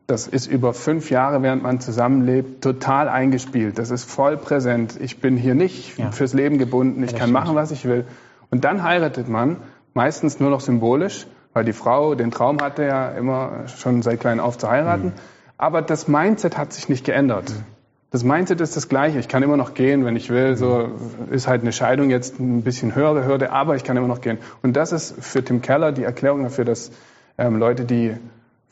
Das 0.07 0.27
ist 0.27 0.45
über 0.45 0.73
fünf 0.73 1.09
Jahre, 1.09 1.41
während 1.41 1.63
man 1.63 1.79
zusammenlebt, 1.79 2.63
total 2.63 3.09
eingespielt. 3.09 3.79
Das 3.79 3.89
ist 3.89 4.03
voll 4.03 4.37
präsent. 4.37 4.97
Ich 5.01 5.19
bin 5.19 5.35
hier 5.35 5.55
nicht 5.55 5.97
ja. 5.97 6.11
fürs 6.11 6.33
Leben 6.33 6.59
gebunden. 6.59 7.03
Ich 7.03 7.13
ja, 7.13 7.17
kann 7.17 7.31
machen, 7.31 7.55
was 7.55 7.71
ich 7.71 7.85
will. 7.85 8.05
Und 8.51 8.65
dann 8.65 8.83
heiratet 8.83 9.27
man, 9.27 9.57
meistens 9.95 10.39
nur 10.39 10.51
noch 10.51 10.61
symbolisch, 10.61 11.25
weil 11.53 11.65
die 11.65 11.73
Frau 11.73 12.13
den 12.13 12.29
Traum 12.29 12.61
hatte 12.61 12.83
ja 12.83 13.09
immer 13.09 13.67
schon 13.67 14.03
seit 14.03 14.19
klein 14.19 14.39
auf 14.39 14.59
zu 14.59 14.69
heiraten. 14.69 15.07
Mhm. 15.07 15.13
Aber 15.57 15.81
das 15.81 16.07
Mindset 16.07 16.57
hat 16.57 16.73
sich 16.73 16.87
nicht 16.87 17.03
geändert. 17.05 17.49
Mhm. 17.49 17.63
Das 18.11 18.23
Mindset 18.23 18.61
ist 18.61 18.75
das 18.77 18.87
gleiche. 18.87 19.17
Ich 19.19 19.27
kann 19.27 19.41
immer 19.41 19.57
noch 19.57 19.73
gehen, 19.73 20.05
wenn 20.05 20.15
ich 20.15 20.29
will. 20.29 20.55
So 20.55 20.89
ist 21.31 21.47
halt 21.47 21.63
eine 21.63 21.73
Scheidung 21.73 22.11
jetzt 22.11 22.39
ein 22.39 22.61
bisschen 22.61 22.93
höhere 22.93 23.25
Hürde, 23.25 23.51
aber 23.51 23.75
ich 23.75 23.83
kann 23.83 23.97
immer 23.97 24.07
noch 24.07 24.21
gehen. 24.21 24.37
Und 24.61 24.75
das 24.77 24.91
ist 24.91 25.15
für 25.19 25.43
Tim 25.43 25.61
Keller 25.61 25.91
die 25.91 26.03
Erklärung 26.03 26.43
dafür, 26.43 26.63
dass 26.63 26.91
ähm, 27.37 27.57
Leute, 27.57 27.83
die 27.83 28.15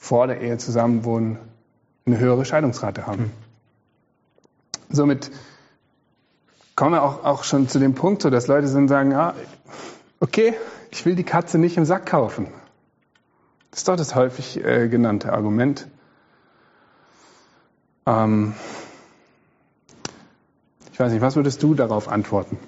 vor 0.03 0.27
der 0.27 0.41
Ehe 0.41 0.57
zusammenwohnen, 0.57 1.38
eine 2.05 2.19
höhere 2.19 2.43
Scheidungsrate 2.43 3.07
haben. 3.07 3.24
Mhm. 3.24 3.31
Somit 4.89 5.31
kommen 6.75 6.91
wir 6.91 7.03
auch, 7.03 7.24
auch 7.24 7.45
schon 7.45 7.69
zu 7.69 7.79
dem 7.79 7.95
Punkt, 7.95 8.22
so 8.22 8.29
dass 8.29 8.48
Leute 8.48 8.67
dann 8.67 8.89
sagen, 8.89 9.12
ja, 9.12 9.33
okay, 10.19 10.55
ich 10.91 11.05
will 11.05 11.15
die 11.15 11.24
Katze 11.24 11.57
nicht 11.57 11.77
im 11.77 11.86
Sack 11.86 12.05
kaufen. 12.05 12.48
Das 13.72 13.79
ist 13.79 13.88
doch 13.88 13.95
das 13.95 14.13
häufig 14.13 14.62
äh, 14.62 14.89
genannte 14.89 15.31
Argument. 15.31 15.88
Ähm, 18.05 18.55
ich 20.91 21.00
weiß 21.00 21.13
nicht, 21.13 21.22
was 21.22 21.38
würdest 21.38 21.63
du 21.63 21.75
darauf 21.75 22.10
antworten? 22.10 22.60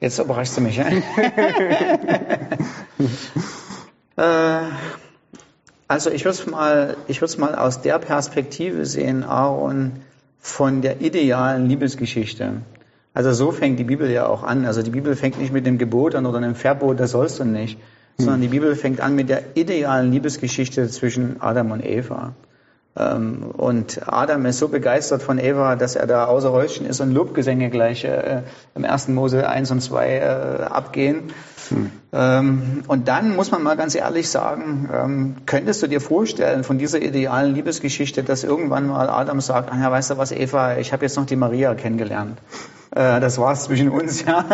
Jetzt 0.00 0.18
überraschst 0.18 0.56
du 0.56 0.62
mich. 0.62 0.78
äh, 4.16 4.63
also 5.94 6.10
ich 6.10 6.24
würde 6.24 6.36
es 6.36 6.46
mal, 6.48 6.96
ich 7.06 7.20
würde 7.20 7.30
es 7.30 7.38
mal 7.38 7.54
aus 7.54 7.80
der 7.80 8.00
Perspektive 8.00 8.84
sehen, 8.84 9.22
Aaron, 9.22 9.92
von 10.40 10.82
der 10.82 11.00
idealen 11.00 11.68
Liebesgeschichte. 11.68 12.62
Also 13.12 13.32
so 13.32 13.52
fängt 13.52 13.78
die 13.78 13.84
Bibel 13.84 14.10
ja 14.10 14.26
auch 14.26 14.42
an. 14.42 14.64
Also 14.64 14.82
die 14.82 14.90
Bibel 14.90 15.14
fängt 15.14 15.38
nicht 15.38 15.52
mit 15.52 15.66
dem 15.66 15.78
Gebot 15.78 16.16
an 16.16 16.26
oder 16.26 16.38
einem 16.38 16.56
Verbot, 16.56 16.98
das 16.98 17.12
sollst 17.12 17.38
du 17.38 17.44
nicht, 17.44 17.78
sondern 18.18 18.40
die 18.40 18.48
Bibel 18.48 18.74
fängt 18.74 19.00
an 19.00 19.14
mit 19.14 19.28
der 19.28 19.56
idealen 19.56 20.10
Liebesgeschichte 20.10 20.88
zwischen 20.88 21.40
Adam 21.40 21.70
und 21.70 21.84
Eva. 21.84 22.34
Ähm, 22.96 23.50
und 23.56 24.00
Adam 24.06 24.46
ist 24.46 24.58
so 24.58 24.68
begeistert 24.68 25.22
von 25.22 25.38
Eva, 25.38 25.74
dass 25.74 25.96
er 25.96 26.06
da 26.06 26.26
außer 26.26 26.52
Häuschen 26.52 26.86
ist 26.86 27.00
und 27.00 27.12
Lobgesänge 27.12 27.68
gleich 27.68 28.04
äh, 28.04 28.42
im 28.74 28.84
1. 28.84 29.08
Mose 29.08 29.48
1 29.48 29.70
und 29.72 29.80
2 29.80 30.08
äh, 30.08 30.62
abgehen. 30.62 31.32
Hm. 31.70 31.90
Ähm, 32.12 32.82
und 32.86 33.08
dann 33.08 33.34
muss 33.34 33.50
man 33.50 33.64
mal 33.64 33.76
ganz 33.76 33.96
ehrlich 33.96 34.28
sagen, 34.28 34.88
ähm, 34.92 35.36
könntest 35.46 35.82
du 35.82 35.88
dir 35.88 36.00
vorstellen 36.00 36.62
von 36.62 36.78
dieser 36.78 37.00
idealen 37.02 37.54
Liebesgeschichte, 37.54 38.22
dass 38.22 38.44
irgendwann 38.44 38.86
mal 38.86 39.08
Adam 39.08 39.40
sagt, 39.40 39.70
ach 39.72 39.80
ja, 39.80 39.90
weißt 39.90 40.10
du 40.10 40.18
was, 40.18 40.30
Eva, 40.30 40.76
ich 40.76 40.92
habe 40.92 41.04
jetzt 41.04 41.16
noch 41.16 41.26
die 41.26 41.36
Maria 41.36 41.74
kennengelernt. 41.74 42.38
Äh, 42.92 43.18
das 43.18 43.38
war's 43.38 43.64
zwischen 43.64 43.88
uns, 43.88 44.24
ja. 44.26 44.44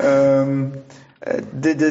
ähm, 0.00 0.74
äh, 1.20 1.42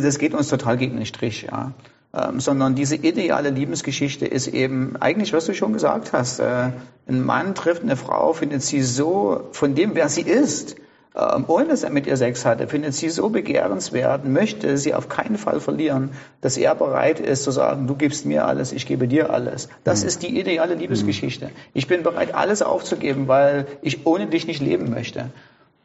das 0.02 0.18
geht 0.18 0.34
uns 0.34 0.48
total 0.48 0.78
gegen 0.78 0.96
den 0.96 1.06
Strich, 1.06 1.48
ja. 1.52 1.74
Ähm, 2.14 2.40
sondern 2.40 2.74
diese 2.74 2.96
ideale 2.96 3.50
Liebesgeschichte 3.50 4.26
ist 4.26 4.48
eben 4.48 4.96
eigentlich, 4.96 5.34
was 5.34 5.46
du 5.46 5.54
schon 5.54 5.74
gesagt 5.74 6.14
hast. 6.14 6.40
Äh, 6.40 6.72
ein 7.08 7.26
Mann 7.26 7.54
trifft 7.54 7.84
eine 7.84 7.98
Frau, 7.98 8.32
findet 8.34 8.64
sie 8.64 8.82
so, 8.82 9.50
von 9.52 9.76
dem, 9.76 9.94
wer 9.94 10.08
sie 10.08 10.22
ist, 10.22 10.78
ähm, 11.18 11.46
ohne 11.48 11.66
dass 11.68 11.84
er 11.84 11.90
mit 11.90 12.08
ihr 12.08 12.16
Sex 12.16 12.46
hatte, 12.46 12.68
findet 12.68 12.94
sie 12.94 13.10
so 13.10 13.30
begehrenswert, 13.30 14.26
möchte 14.26 14.78
sie 14.78 14.94
auf 14.94 15.10
keinen 15.10 15.38
Fall 15.38 15.60
verlieren, 15.60 16.12
dass 16.42 16.58
er 16.58 16.76
bereit 16.76 17.20
ist 17.20 17.44
zu 17.44 17.52
sagen, 17.52 17.88
du 17.88 17.96
gibst 17.96 18.26
mir 18.26 18.46
alles, 18.46 18.72
ich 18.72 18.86
gebe 18.86 19.08
dir 19.08 19.32
alles. 19.32 19.68
Das 19.84 20.02
mhm. 20.02 20.08
ist 20.08 20.24
die 20.24 20.40
ideale 20.40 20.76
Liebesgeschichte. 20.76 21.50
Ich 21.74 21.88
bin 21.88 22.04
bereit, 22.04 22.36
alles 22.36 22.62
aufzugeben, 22.62 23.28
weil 23.28 23.66
ich 23.82 24.06
ohne 24.06 24.28
dich 24.28 24.48
nicht 24.48 24.62
leben 24.62 24.92
möchte. 24.92 25.32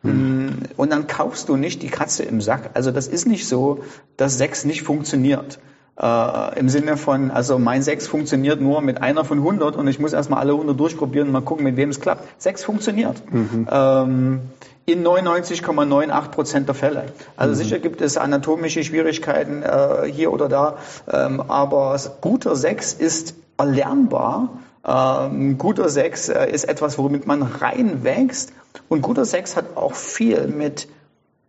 Mhm. 0.03 0.59
Und 0.77 0.93
dann 0.93 1.07
kaufst 1.07 1.49
du 1.49 1.57
nicht 1.57 1.83
die 1.83 1.89
Katze 1.89 2.23
im 2.23 2.41
Sack. 2.41 2.71
Also 2.75 2.91
das 2.91 3.09
ist 3.09 3.27
nicht 3.27 3.49
so, 3.49 3.83
dass 4.17 4.39
Sex 4.39 4.65
nicht 4.65 4.83
funktioniert. 4.83 5.59
Äh, 6.01 6.59
Im 6.59 6.69
Sinne 6.69 6.97
von, 6.97 7.31
also 7.31 7.59
mein 7.59 7.83
Sex 7.83 8.07
funktioniert 8.07 8.61
nur 8.61 8.81
mit 8.81 9.03
einer 9.03 9.25
von 9.25 9.39
100 9.39 9.77
und 9.77 9.87
ich 9.89 9.99
muss 9.99 10.13
erstmal 10.13 10.41
alle 10.41 10.53
100 10.53 10.79
durchprobieren 10.79 11.29
und 11.29 11.33
mal 11.33 11.43
gucken, 11.43 11.65
mit 11.65 11.77
wem 11.77 11.91
es 11.91 12.01
klappt. 12.01 12.43
Sex 12.43 12.65
funktioniert. 12.65 13.23
Mhm. 13.31 13.69
Ähm, 13.71 14.41
in 14.87 15.05
99,98 15.05 16.29
Prozent 16.31 16.69
der 16.69 16.75
Fälle. 16.75 17.05
Also 17.37 17.55
mhm. 17.55 17.59
sicher 17.59 17.79
gibt 17.79 18.01
es 18.01 18.17
anatomische 18.17 18.83
Schwierigkeiten 18.83 19.63
äh, 19.63 20.11
hier 20.11 20.33
oder 20.33 20.49
da, 20.49 20.79
ähm, 21.11 21.41
aber 21.41 21.99
guter 22.21 22.57
Sex 22.57 22.95
ist 22.95 23.35
erlernbar. 23.59 24.49
Ähm, 24.85 25.59
guter 25.59 25.89
Sex 25.89 26.29
äh, 26.29 26.51
ist 26.51 26.65
etwas, 26.65 26.99
womit 26.99 27.27
man 27.27 27.43
reinwächst. 27.43 28.53
Und 28.89 29.03
guter 29.03 29.25
Sex 29.25 29.57
hat 29.57 29.77
auch 29.77 29.95
viel 29.95 30.49
mit 30.49 30.89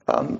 ähm, 0.07 0.39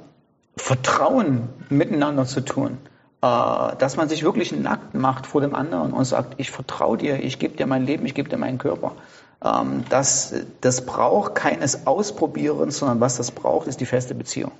Vertrauen 0.57 1.49
miteinander 1.69 2.25
zu 2.25 2.41
tun. 2.41 2.77
Äh, 3.23 3.77
dass 3.77 3.95
man 3.95 4.09
sich 4.09 4.23
wirklich 4.23 4.51
nackt 4.51 4.95
macht 4.95 5.27
vor 5.27 5.39
dem 5.39 5.55
anderen 5.55 5.93
und 5.93 6.03
sagt, 6.03 6.33
ich 6.39 6.51
vertraue 6.51 6.97
dir, 6.97 7.23
ich 7.23 7.39
gebe 7.39 7.55
dir 7.55 7.67
mein 7.67 7.85
Leben, 7.85 8.05
ich 8.05 8.15
gebe 8.15 8.27
dir 8.27 8.35
meinen 8.35 8.57
Körper. 8.57 8.91
Ähm, 9.41 9.85
das, 9.87 10.33
das 10.59 10.85
braucht 10.85 11.33
keines 11.33 11.87
Ausprobieren, 11.87 12.69
sondern 12.69 12.99
was 12.99 13.15
das 13.15 13.31
braucht, 13.31 13.67
ist 13.67 13.79
die 13.79 13.85
feste 13.85 14.13
Beziehung. 14.13 14.51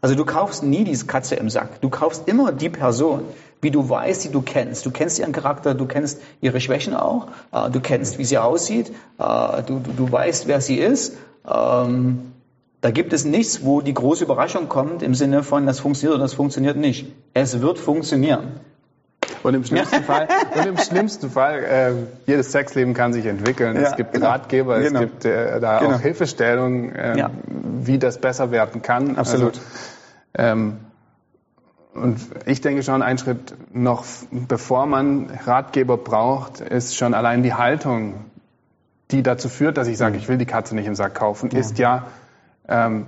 Also 0.00 0.14
du 0.14 0.24
kaufst 0.24 0.62
nie 0.62 0.84
diese 0.84 1.06
Katze 1.06 1.34
im 1.34 1.50
Sack. 1.50 1.80
Du 1.80 1.90
kaufst 1.90 2.28
immer 2.28 2.52
die 2.52 2.68
Person, 2.68 3.24
wie 3.60 3.72
du 3.72 3.88
weißt, 3.88 4.22
die 4.22 4.30
du 4.30 4.42
kennst. 4.42 4.86
Du 4.86 4.92
kennst 4.92 5.18
ihren 5.18 5.32
Charakter, 5.32 5.74
du 5.74 5.86
kennst 5.86 6.20
ihre 6.40 6.60
Schwächen 6.60 6.94
auch, 6.94 7.26
äh, 7.50 7.68
du 7.68 7.80
kennst, 7.80 8.18
wie 8.18 8.24
sie 8.24 8.38
aussieht, 8.38 8.90
äh, 9.18 9.62
du, 9.64 9.80
du, 9.80 9.90
du 9.92 10.12
weißt, 10.12 10.46
wer 10.46 10.60
sie 10.60 10.76
ist. 10.76 11.16
Ähm, 11.52 12.33
da 12.84 12.90
gibt 12.90 13.14
es 13.14 13.24
nichts, 13.24 13.64
wo 13.64 13.80
die 13.80 13.94
große 13.94 14.24
Überraschung 14.24 14.68
kommt 14.68 15.02
im 15.02 15.14
Sinne 15.14 15.42
von, 15.42 15.64
das 15.64 15.80
funktioniert 15.80 16.16
oder 16.16 16.24
das 16.24 16.34
funktioniert 16.34 16.76
nicht. 16.76 17.10
Es 17.32 17.62
wird 17.62 17.78
funktionieren. 17.78 18.60
Und 19.42 19.54
im 19.54 19.64
schlimmsten 19.64 20.04
Fall, 20.04 20.28
und 20.54 20.66
im 20.66 20.76
schlimmsten 20.76 21.30
Fall 21.30 21.64
äh, 21.64 21.92
jedes 22.26 22.52
Sexleben 22.52 22.92
kann 22.92 23.14
sich 23.14 23.24
entwickeln. 23.24 23.76
Ja, 23.76 23.88
es 23.88 23.96
gibt 23.96 24.12
genau. 24.12 24.26
Ratgeber, 24.26 24.80
genau. 24.80 25.00
es 25.00 25.06
gibt 25.06 25.24
äh, 25.24 25.60
da 25.60 25.78
genau. 25.78 25.94
auch 25.94 26.00
Hilfestellungen, 26.00 26.94
äh, 26.94 27.16
ja. 27.16 27.30
wie 27.80 27.98
das 27.98 28.18
besser 28.18 28.50
werden 28.50 28.82
kann. 28.82 29.16
Absolut. 29.16 29.58
Also, 30.34 30.58
ähm, 30.58 30.76
und 31.94 32.20
ich 32.44 32.60
denke 32.60 32.82
schon, 32.82 33.00
ein 33.00 33.16
Schritt 33.16 33.54
noch, 33.72 34.04
bevor 34.30 34.84
man 34.84 35.30
Ratgeber 35.46 35.96
braucht, 35.96 36.60
ist 36.60 36.98
schon 36.98 37.14
allein 37.14 37.42
die 37.42 37.54
Haltung, 37.54 38.26
die 39.10 39.22
dazu 39.22 39.48
führt, 39.48 39.78
dass 39.78 39.88
ich 39.88 39.96
sage, 39.96 40.16
mhm. 40.16 40.18
ich 40.18 40.28
will 40.28 40.36
die 40.36 40.44
Katze 40.44 40.74
nicht 40.74 40.86
im 40.86 40.94
Sack 40.94 41.14
kaufen, 41.14 41.48
ja. 41.50 41.58
ist 41.58 41.78
ja, 41.78 42.08
ähm, 42.68 43.06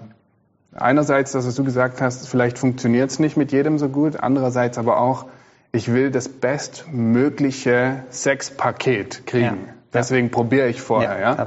einerseits, 0.72 1.32
das, 1.32 1.46
was 1.46 1.54
du 1.54 1.64
gesagt 1.64 2.00
hast, 2.00 2.28
vielleicht 2.28 2.58
funktioniert 2.58 3.10
es 3.10 3.18
nicht 3.18 3.36
mit 3.36 3.52
jedem 3.52 3.78
so 3.78 3.88
gut, 3.88 4.16
andererseits 4.20 4.78
aber 4.78 5.00
auch, 5.00 5.26
ich 5.72 5.92
will 5.92 6.10
das 6.10 6.28
bestmögliche 6.28 8.04
Sexpaket 8.10 9.26
kriegen. 9.26 9.44
Ja. 9.66 9.74
Deswegen 9.92 10.30
probiere 10.30 10.68
ich 10.68 10.80
vorher. 10.80 11.18
Ja, 11.18 11.34
ja? 11.36 11.46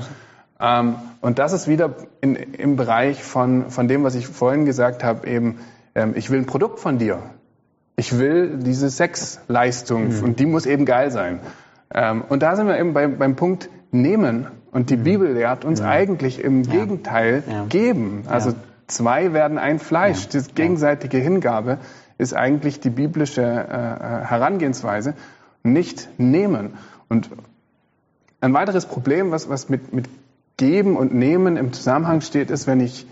Ähm, 0.79 0.95
und 1.21 1.39
das 1.39 1.53
ist 1.53 1.67
wieder 1.67 1.95
in, 2.21 2.35
im 2.35 2.75
Bereich 2.75 3.23
von, 3.23 3.69
von 3.69 3.87
dem, 3.87 4.03
was 4.03 4.15
ich 4.15 4.27
vorhin 4.27 4.65
gesagt 4.65 5.03
habe, 5.03 5.27
eben, 5.27 5.59
ähm, 5.95 6.13
ich 6.15 6.29
will 6.29 6.39
ein 6.39 6.45
Produkt 6.45 6.79
von 6.79 6.97
dir. 6.97 7.19
Ich 7.95 8.17
will 8.17 8.57
diese 8.57 8.89
Sexleistung 8.89 10.17
mhm. 10.17 10.23
und 10.23 10.39
die 10.39 10.45
muss 10.45 10.65
eben 10.65 10.85
geil 10.85 11.11
sein. 11.11 11.39
Ähm, 11.93 12.23
und 12.27 12.43
da 12.43 12.55
sind 12.55 12.67
wir 12.67 12.77
eben 12.77 12.93
bei, 12.93 13.07
beim 13.07 13.35
Punkt 13.35 13.69
nehmen. 13.91 14.47
Und 14.71 14.89
die 14.89 14.97
mhm. 14.97 15.03
Bibel 15.03 15.33
lehrt 15.33 15.65
uns 15.65 15.79
ja. 15.79 15.89
eigentlich 15.89 16.43
im 16.43 16.63
ja. 16.63 16.71
Gegenteil 16.71 17.43
ja. 17.49 17.65
geben. 17.65 18.23
Also 18.27 18.53
zwei 18.87 19.33
werden 19.33 19.57
ein 19.57 19.79
Fleisch. 19.79 20.27
Die 20.29 20.41
gegenseitige 20.53 21.17
Hingabe 21.17 21.79
ist 22.17 22.33
eigentlich 22.33 22.79
die 22.79 22.89
biblische 22.89 23.41
äh, 23.41 23.45
äh, 23.45 24.25
Herangehensweise. 24.25 25.13
Nicht 25.63 26.09
nehmen. 26.17 26.77
Und 27.07 27.29
ein 28.41 28.53
weiteres 28.53 28.85
Problem, 28.85 29.31
was, 29.31 29.49
was 29.49 29.69
mit, 29.69 29.93
mit 29.93 30.07
Geben 30.57 30.97
und 30.97 31.13
Nehmen 31.13 31.57
im 31.57 31.73
Zusammenhang 31.73 32.21
steht, 32.21 32.49
ist, 32.49 32.67
wenn 32.67 32.79
ich 32.79 33.07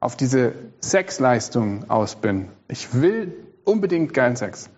auf 0.00 0.16
diese 0.16 0.52
Sexleistung 0.80 1.90
aus 1.90 2.16
bin. 2.16 2.48
Ich 2.68 2.94
will 2.94 3.34
unbedingt 3.64 4.14
geilen 4.14 4.36
Sex. 4.36 4.70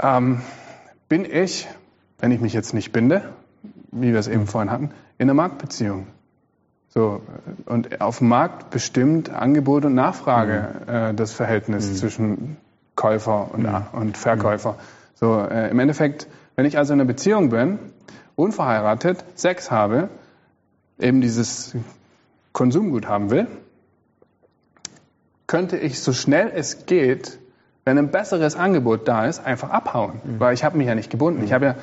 Ähm, 0.00 0.40
bin 1.08 1.24
ich, 1.24 1.68
wenn 2.18 2.30
ich 2.30 2.40
mich 2.40 2.52
jetzt 2.52 2.74
nicht 2.74 2.92
binde, 2.92 3.34
wie 4.00 4.12
wir 4.12 4.20
es 4.20 4.28
eben 4.28 4.46
vorhin 4.46 4.70
hatten, 4.70 4.90
in 5.18 5.24
einer 5.24 5.34
Marktbeziehung. 5.34 6.06
So, 6.88 7.20
und 7.66 8.00
auf 8.00 8.18
dem 8.18 8.28
Markt 8.28 8.70
bestimmt 8.70 9.28
Angebot 9.30 9.84
und 9.84 9.94
Nachfrage 9.94 10.68
mhm. 10.86 10.94
äh, 10.94 11.14
das 11.14 11.32
Verhältnis 11.32 11.90
mhm. 11.90 11.94
zwischen 11.94 12.56
Käufer 12.94 13.50
und, 13.52 13.64
mhm. 13.64 13.82
und 13.92 14.16
Verkäufer. 14.16 14.76
So, 15.14 15.38
äh, 15.38 15.70
im 15.70 15.78
Endeffekt, 15.78 16.26
wenn 16.56 16.64
ich 16.64 16.78
also 16.78 16.94
in 16.94 17.00
einer 17.00 17.06
Beziehung 17.06 17.50
bin, 17.50 17.78
unverheiratet, 18.34 19.24
Sex 19.34 19.70
habe, 19.70 20.08
eben 20.98 21.20
dieses 21.20 21.74
Konsumgut 22.52 23.06
haben 23.06 23.30
will, 23.30 23.46
könnte 25.46 25.76
ich 25.76 26.00
so 26.00 26.12
schnell 26.12 26.50
es 26.54 26.86
geht, 26.86 27.38
wenn 27.84 27.98
ein 27.98 28.10
besseres 28.10 28.56
Angebot 28.56 29.06
da 29.06 29.26
ist, 29.26 29.44
einfach 29.44 29.70
abhauen, 29.70 30.20
mhm. 30.24 30.40
weil 30.40 30.54
ich 30.54 30.64
habe 30.64 30.78
mich 30.78 30.86
ja 30.86 30.94
nicht 30.94 31.10
gebunden. 31.10 31.44
Ich 31.44 31.52
habe 31.52 31.66
ja 31.66 31.74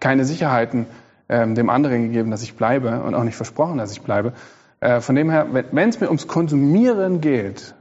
keine 0.00 0.24
Sicherheiten 0.24 0.86
ähm, 1.32 1.54
dem 1.54 1.70
anderen 1.70 2.02
gegeben, 2.02 2.30
dass 2.30 2.42
ich 2.42 2.54
bleibe 2.56 3.00
und 3.00 3.14
auch 3.14 3.24
nicht 3.24 3.36
versprochen, 3.36 3.78
dass 3.78 3.90
ich 3.90 4.02
bleibe. 4.02 4.34
Äh, 4.80 5.00
von 5.00 5.14
dem 5.14 5.30
her, 5.30 5.46
wenn 5.50 5.88
es 5.88 5.98
mir 5.98 6.08
ums 6.08 6.28
Konsumieren 6.28 7.22
geht 7.22 7.74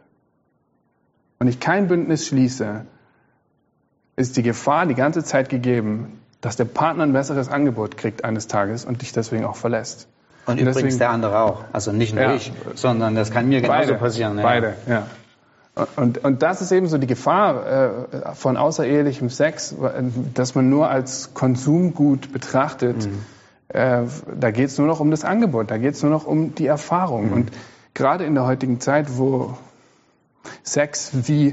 und 1.38 1.48
ich 1.48 1.60
kein 1.60 1.89
Bündnis 1.89 2.25
schließe, 2.25 2.86
ist 4.15 4.38
die 4.38 4.43
Gefahr 4.43 4.86
die 4.86 4.96
ganze 4.96 5.24
Zeit 5.24 5.50
gegeben, 5.50 6.22
dass 6.39 6.55
der 6.55 6.65
Partner 6.65 7.03
ein 7.03 7.12
besseres 7.12 7.50
Angebot 7.50 7.98
kriegt 7.98 8.24
eines 8.24 8.48
Tages 8.48 8.86
und 8.86 9.01
dich 9.01 9.12
deswegen 9.12 9.43
auch 9.43 9.58
verlässt. 9.58 10.08
Und, 10.46 10.53
und 10.53 10.60
übrigens 10.60 10.75
deswegen, 10.77 11.00
der 11.00 11.10
andere 11.10 11.39
auch. 11.41 11.65
Also 11.74 11.91
nicht 11.91 12.15
nur 12.15 12.24
ja, 12.24 12.36
ich, 12.36 12.53
sondern 12.75 13.15
das 13.15 13.31
kann 13.31 13.50
mir 13.50 13.62
genauso 13.62 13.79
beide, 13.79 13.93
passieren. 13.96 14.38
Ja. 14.38 14.43
Beide, 14.43 14.75
ja. 14.88 15.08
Und, 15.98 16.24
und 16.24 16.41
das 16.41 16.62
ist 16.62 16.72
eben 16.72 16.88
so 16.88 16.98
die 16.98 17.08
Gefahr 17.08 17.65
äh, 17.65 18.36
von 18.36 18.58
außerehelichem 18.58 19.29
Sex, 19.29 19.75
dass 20.34 20.55
man 20.55 20.70
nur 20.70 20.89
als 20.89 21.34
Konsumgut 21.34 22.31
betrachtet. 22.31 23.05
Mhm. 23.05 23.25
Äh, 23.74 24.04
da 24.40 24.51
geht 24.51 24.68
es 24.68 24.78
nur 24.78 24.88
noch 24.88 25.00
um 25.00 25.12
das 25.12 25.24
Angebot, 25.24 25.72
da 25.72 25.78
geht 25.78 25.94
es 25.94 26.01
nur 26.01 26.12
noch 26.12 26.25
um 26.25 26.56
die 26.56 26.68
Erfahrung. 26.68 27.28
Mhm. 27.28 27.34
Und 27.34 27.51
gerade 27.94 28.25
in 28.25 28.36
der 28.36 28.46
heutigen 28.46 28.80
Zeit, 28.80 29.18
wo 29.18 29.58
Sex 30.63 31.12
wie 31.13 31.50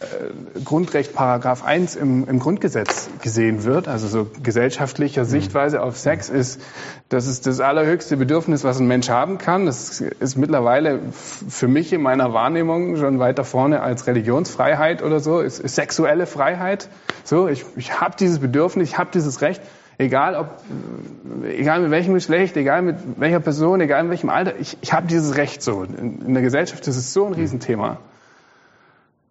äh, 0.00 0.60
Grundrecht 0.64 1.12
Paragraph 1.12 1.64
1 1.64 1.96
im, 1.96 2.28
im 2.28 2.38
Grundgesetz 2.38 3.10
gesehen 3.20 3.64
wird, 3.64 3.88
also 3.88 4.06
so 4.06 4.30
gesellschaftlicher 4.42 5.24
Sichtweise 5.24 5.82
auf 5.82 5.98
Sex 5.98 6.30
ist, 6.30 6.60
das 7.08 7.26
ist 7.26 7.46
das 7.46 7.60
allerhöchste 7.60 8.16
Bedürfnis, 8.16 8.62
was 8.62 8.78
ein 8.78 8.86
Mensch 8.86 9.08
haben 9.08 9.38
kann. 9.38 9.66
Das 9.66 10.00
ist 10.00 10.36
mittlerweile 10.36 11.00
für 11.12 11.68
mich 11.68 11.92
in 11.92 12.02
meiner 12.02 12.32
Wahrnehmung 12.32 12.96
schon 12.96 13.18
weiter 13.18 13.44
vorne 13.44 13.80
als 13.82 14.06
Religionsfreiheit 14.06 15.02
oder 15.02 15.18
so, 15.20 15.40
ist, 15.40 15.58
ist 15.58 15.74
sexuelle 15.74 16.26
Freiheit. 16.26 16.88
So, 17.24 17.48
ich, 17.48 17.64
ich 17.76 18.00
habe 18.00 18.14
dieses 18.18 18.38
Bedürfnis, 18.38 18.90
ich 18.90 18.98
habe 18.98 19.10
dieses 19.12 19.42
Recht, 19.42 19.60
egal 20.00 20.34
ob, 20.34 20.62
egal 21.44 21.82
mit 21.82 21.90
welchem 21.90 22.14
Geschlecht, 22.14 22.56
egal 22.56 22.82
mit 22.82 22.96
welcher 23.16 23.40
Person, 23.40 23.80
egal 23.80 24.04
in 24.04 24.10
welchem 24.10 24.30
Alter, 24.30 24.58
ich, 24.58 24.78
ich 24.80 24.92
habe 24.92 25.06
dieses 25.06 25.36
Recht 25.36 25.62
so. 25.62 25.82
In, 25.82 26.22
in 26.26 26.34
der 26.34 26.42
Gesellschaft 26.42 26.86
ist 26.88 26.96
es 26.96 27.12
so 27.12 27.26
ein 27.26 27.34
Riesenthema. 27.34 27.98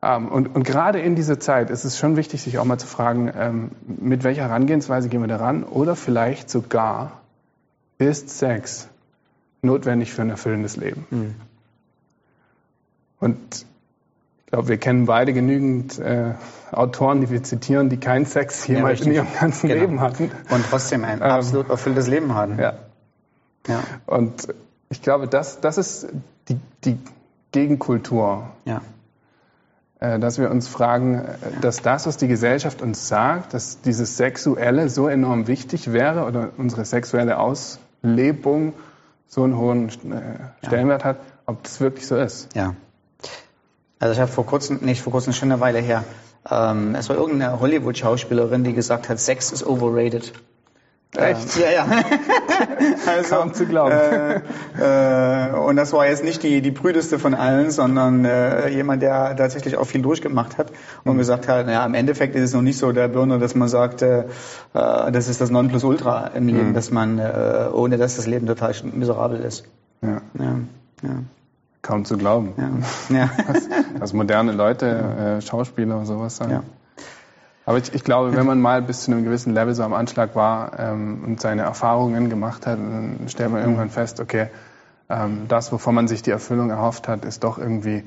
Ähm, 0.02 0.28
und, 0.30 0.56
und 0.56 0.64
gerade 0.64 1.00
in 1.00 1.16
dieser 1.16 1.40
Zeit 1.40 1.72
ist 1.72 1.86
es 1.86 1.98
schon 1.98 2.16
wichtig, 2.16 2.44
sich 2.44 2.60
auch 2.60 2.66
mal 2.66 2.78
zu 2.78 2.88
fragen, 2.88 3.32
ähm, 3.36 3.72
mit 3.88 4.24
welcher 4.24 4.44
Herangehensweise 4.44 5.10
gehen 5.10 5.22
wir 5.22 5.28
daran 5.28 5.64
oder 5.64 5.96
vielleicht 5.96 6.50
sogar, 6.50 7.20
ist 7.98 8.30
Sex 8.30 8.88
notwendig 9.62 10.14
für 10.14 10.22
ein 10.22 10.30
erfüllendes 10.30 10.78
Leben? 10.78 11.06
Mhm. 11.10 11.36
Und 13.20 13.66
ich 14.50 14.52
glaube, 14.52 14.68
wir 14.68 14.78
kennen 14.78 15.06
beide 15.06 15.32
genügend 15.32 16.00
äh, 16.00 16.34
Autoren, 16.72 17.22
die 17.22 17.30
wir 17.30 17.44
zitieren, 17.44 17.90
die 17.90 17.98
keinen 17.98 18.26
Sex 18.26 18.66
jemals 18.66 19.02
ja, 19.02 19.06
in 19.06 19.12
ihrem 19.12 19.28
ganzen 19.40 19.70
genau. 19.70 19.82
Leben 19.82 20.02
hatten. 20.02 20.32
Und 20.50 20.66
trotzdem 20.68 21.04
ein 21.04 21.18
ähm, 21.22 21.22
absolut 21.22 21.70
erfülltes 21.70 22.08
Leben 22.08 22.34
hatten. 22.34 22.58
Ja. 22.58 22.74
ja. 23.68 23.84
Und 24.08 24.48
ich 24.90 25.04
glaube, 25.04 25.28
das, 25.28 25.62
das 25.62 25.78
ist 25.78 26.08
die, 26.48 26.58
die 26.84 26.98
Gegenkultur. 27.52 28.50
Ja. 28.66 28.82
Äh, 30.00 30.18
dass 30.18 30.40
wir 30.40 30.50
uns 30.50 30.68
fragen, 30.68 31.26
äh, 31.26 31.38
dass 31.62 31.84
das, 31.84 32.08
was 32.08 32.18
die 32.18 32.28
Gesellschaft 32.28 32.82
uns 32.82 33.08
sagt, 33.08 33.54
dass 33.54 33.82
dieses 33.82 34.18
Sexuelle 34.18 34.90
so 34.90 35.08
enorm 35.08 35.46
wichtig 35.46 35.94
wäre 35.94 36.26
oder 36.26 36.50
unsere 36.58 36.86
sexuelle 36.86 37.38
Auslebung 37.38 38.74
so 39.28 39.44
einen 39.44 39.56
hohen 39.56 39.90
äh, 39.90 40.66
Stellenwert 40.66 41.04
ja. 41.04 41.10
hat, 41.10 41.18
ob 41.46 41.62
das 41.62 41.80
wirklich 41.80 42.08
so 42.08 42.18
ist. 42.18 42.56
Ja. 42.56 42.74
Also 44.00 44.14
ich 44.14 44.20
habe 44.20 44.32
vor 44.32 44.46
kurzem, 44.46 44.80
nicht 44.82 45.02
vor 45.02 45.12
kurzem, 45.12 45.34
schon 45.34 45.52
eine 45.52 45.62
Weile 45.62 45.80
her, 45.80 46.06
ähm, 46.50 46.96
es 46.96 47.10
war 47.10 47.18
irgendeine 47.18 47.60
Hollywood-Schauspielerin, 47.60 48.64
die 48.64 48.74
gesagt 48.74 49.10
hat, 49.10 49.20
Sex 49.20 49.52
ist 49.52 49.66
overrated. 49.66 50.34
Echt? 51.16 51.58
Ähm, 51.58 51.64
ja, 51.64 51.72
ja. 51.72 51.88
also, 53.08 53.36
Kaum 53.36 53.54
zu 53.54 53.66
glauben. 53.66 53.92
Äh, 53.92 54.42
äh, 54.80 55.54
und 55.54 55.76
das 55.76 55.92
war 55.92 56.08
jetzt 56.08 56.24
nicht 56.24 56.44
die, 56.44 56.62
die 56.62 56.72
prüdeste 56.72 57.18
von 57.18 57.34
allen, 57.34 57.72
sondern 57.72 58.26
äh, 58.26 58.70
jemand, 58.70 59.02
der 59.02 59.36
tatsächlich 59.36 59.76
auch 59.76 59.86
viel 59.86 60.04
durchgemacht 60.04 60.60
hat 60.60 60.72
und 61.04 61.16
mhm. 61.16 61.18
gesagt 61.18 61.48
hat, 61.48 61.66
naja, 61.66 61.84
im 61.86 61.96
Endeffekt 61.96 62.36
ist 62.36 62.44
es 62.44 62.54
noch 62.54 62.62
nicht 62.62 62.78
so 62.78 62.92
der 62.92 63.08
Birne, 63.08 63.40
dass 63.40 63.56
man 63.56 63.68
sagt, 63.68 64.04
äh, 64.04 64.20
äh, 64.20 64.26
das 64.74 65.28
ist 65.28 65.42
das 65.42 65.50
Nonplusultra 65.50 66.28
im 66.36 66.48
Leben, 66.48 66.70
mhm. 66.70 66.74
dass 66.76 66.92
man, 66.92 67.18
äh, 67.18 67.70
ohne 67.74 67.98
dass 67.98 68.16
das 68.16 68.28
Leben 68.28 68.46
total 68.46 68.76
miserabel 68.94 69.40
ist. 69.42 69.66
Ja. 70.02 70.22
ja, 70.38 70.60
ja. 71.02 71.10
Kaum 71.82 72.06
zu 72.06 72.18
glauben. 72.18 72.54
Ja. 73.10 73.18
ja. 73.18 73.30
Dass, 73.48 73.70
dass 74.00 74.14
moderne 74.14 74.52
Leute, 74.52 75.38
äh, 75.40 75.42
Schauspieler 75.42 75.98
und 75.98 76.06
sowas 76.06 76.36
sagen. 76.36 76.52
Ja. 76.52 76.64
Aber 77.66 77.78
ich, 77.78 77.94
ich, 77.94 78.04
glaube, 78.04 78.36
wenn 78.36 78.46
man 78.46 78.60
mal 78.60 78.82
bis 78.82 79.04
zu 79.04 79.12
einem 79.12 79.24
gewissen 79.24 79.54
Level 79.54 79.76
so 79.76 79.84
am 79.84 79.94
Anschlag 79.94 80.36
war 80.36 80.78
ähm, 80.80 81.24
und 81.24 81.40
seine 81.40 81.62
Erfahrungen 81.62 82.30
gemacht 82.30 82.66
hat, 82.66 82.80
dann 82.80 83.28
stellt 83.28 83.52
man 83.52 83.62
irgendwann 83.62 83.90
fest, 83.92 84.20
okay, 84.20 84.48
ähm, 85.08 85.46
das, 85.48 85.72
wovon 85.72 85.96
man 85.96 86.08
sich 86.08 86.22
die 86.22 86.32
Erfüllung 86.32 86.70
erhofft 86.70 87.08
hat, 87.08 87.26
ist 87.26 87.44
doch 87.44 87.58
irgendwie 87.58 88.04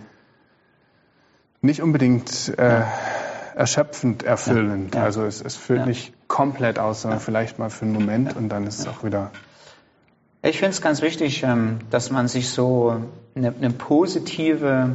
nicht 1.60 1.80
unbedingt 1.80 2.58
äh, 2.58 2.82
erschöpfend 3.54 4.22
erfüllend. 4.24 4.94
Ja. 4.94 5.04
Also 5.04 5.24
es, 5.24 5.40
es 5.40 5.56
füllt 5.56 5.86
nicht 5.86 6.12
komplett 6.28 6.78
aus, 6.78 7.02
sondern 7.02 7.20
vielleicht 7.20 7.58
mal 7.58 7.70
für 7.70 7.84
einen 7.84 7.94
Moment 7.94 8.36
und 8.36 8.48
dann 8.48 8.66
ist 8.66 8.80
es 8.80 8.88
auch 8.88 9.04
wieder. 9.04 9.30
Ich 10.42 10.58
finde 10.58 10.72
es 10.72 10.82
ganz 10.82 11.02
wichtig, 11.02 11.42
ähm, 11.44 11.78
dass 11.90 12.10
man 12.10 12.28
sich 12.28 12.50
so 12.50 12.96
eine, 13.34 13.54
eine 13.56 13.70
positive 13.70 14.90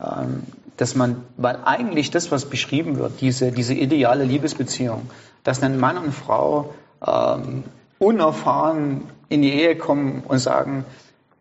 ähm, 0.00 0.42
dass 0.76 0.94
man, 0.94 1.22
weil 1.36 1.58
eigentlich 1.64 2.10
das, 2.10 2.30
was 2.30 2.46
beschrieben 2.46 2.98
wird, 2.98 3.20
diese, 3.20 3.52
diese 3.52 3.74
ideale 3.74 4.24
Liebesbeziehung, 4.24 5.10
dass 5.44 5.62
ein 5.62 5.78
Mann 5.78 5.98
und 5.98 6.12
Frau 6.12 6.74
ähm, 7.06 7.64
unerfahren 7.98 9.02
in 9.28 9.42
die 9.42 9.52
Ehe 9.52 9.76
kommen 9.76 10.22
und 10.26 10.38
sagen, 10.38 10.84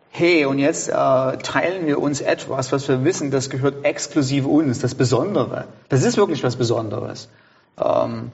hey, 0.09 0.45
und 0.45 0.59
jetzt 0.59 0.89
äh, 0.89 0.93
teilen 0.93 1.87
wir 1.87 1.99
uns 1.99 2.21
etwas, 2.21 2.71
was 2.71 2.87
wir 2.87 3.03
wissen, 3.03 3.31
das 3.31 3.49
gehört 3.49 3.85
exklusiv 3.85 4.45
uns, 4.45 4.79
das 4.79 4.95
Besondere. 4.95 5.65
Das 5.89 6.03
ist 6.03 6.17
wirklich 6.17 6.43
was 6.43 6.57
Besonderes. 6.57 7.29
Ähm, 7.83 8.31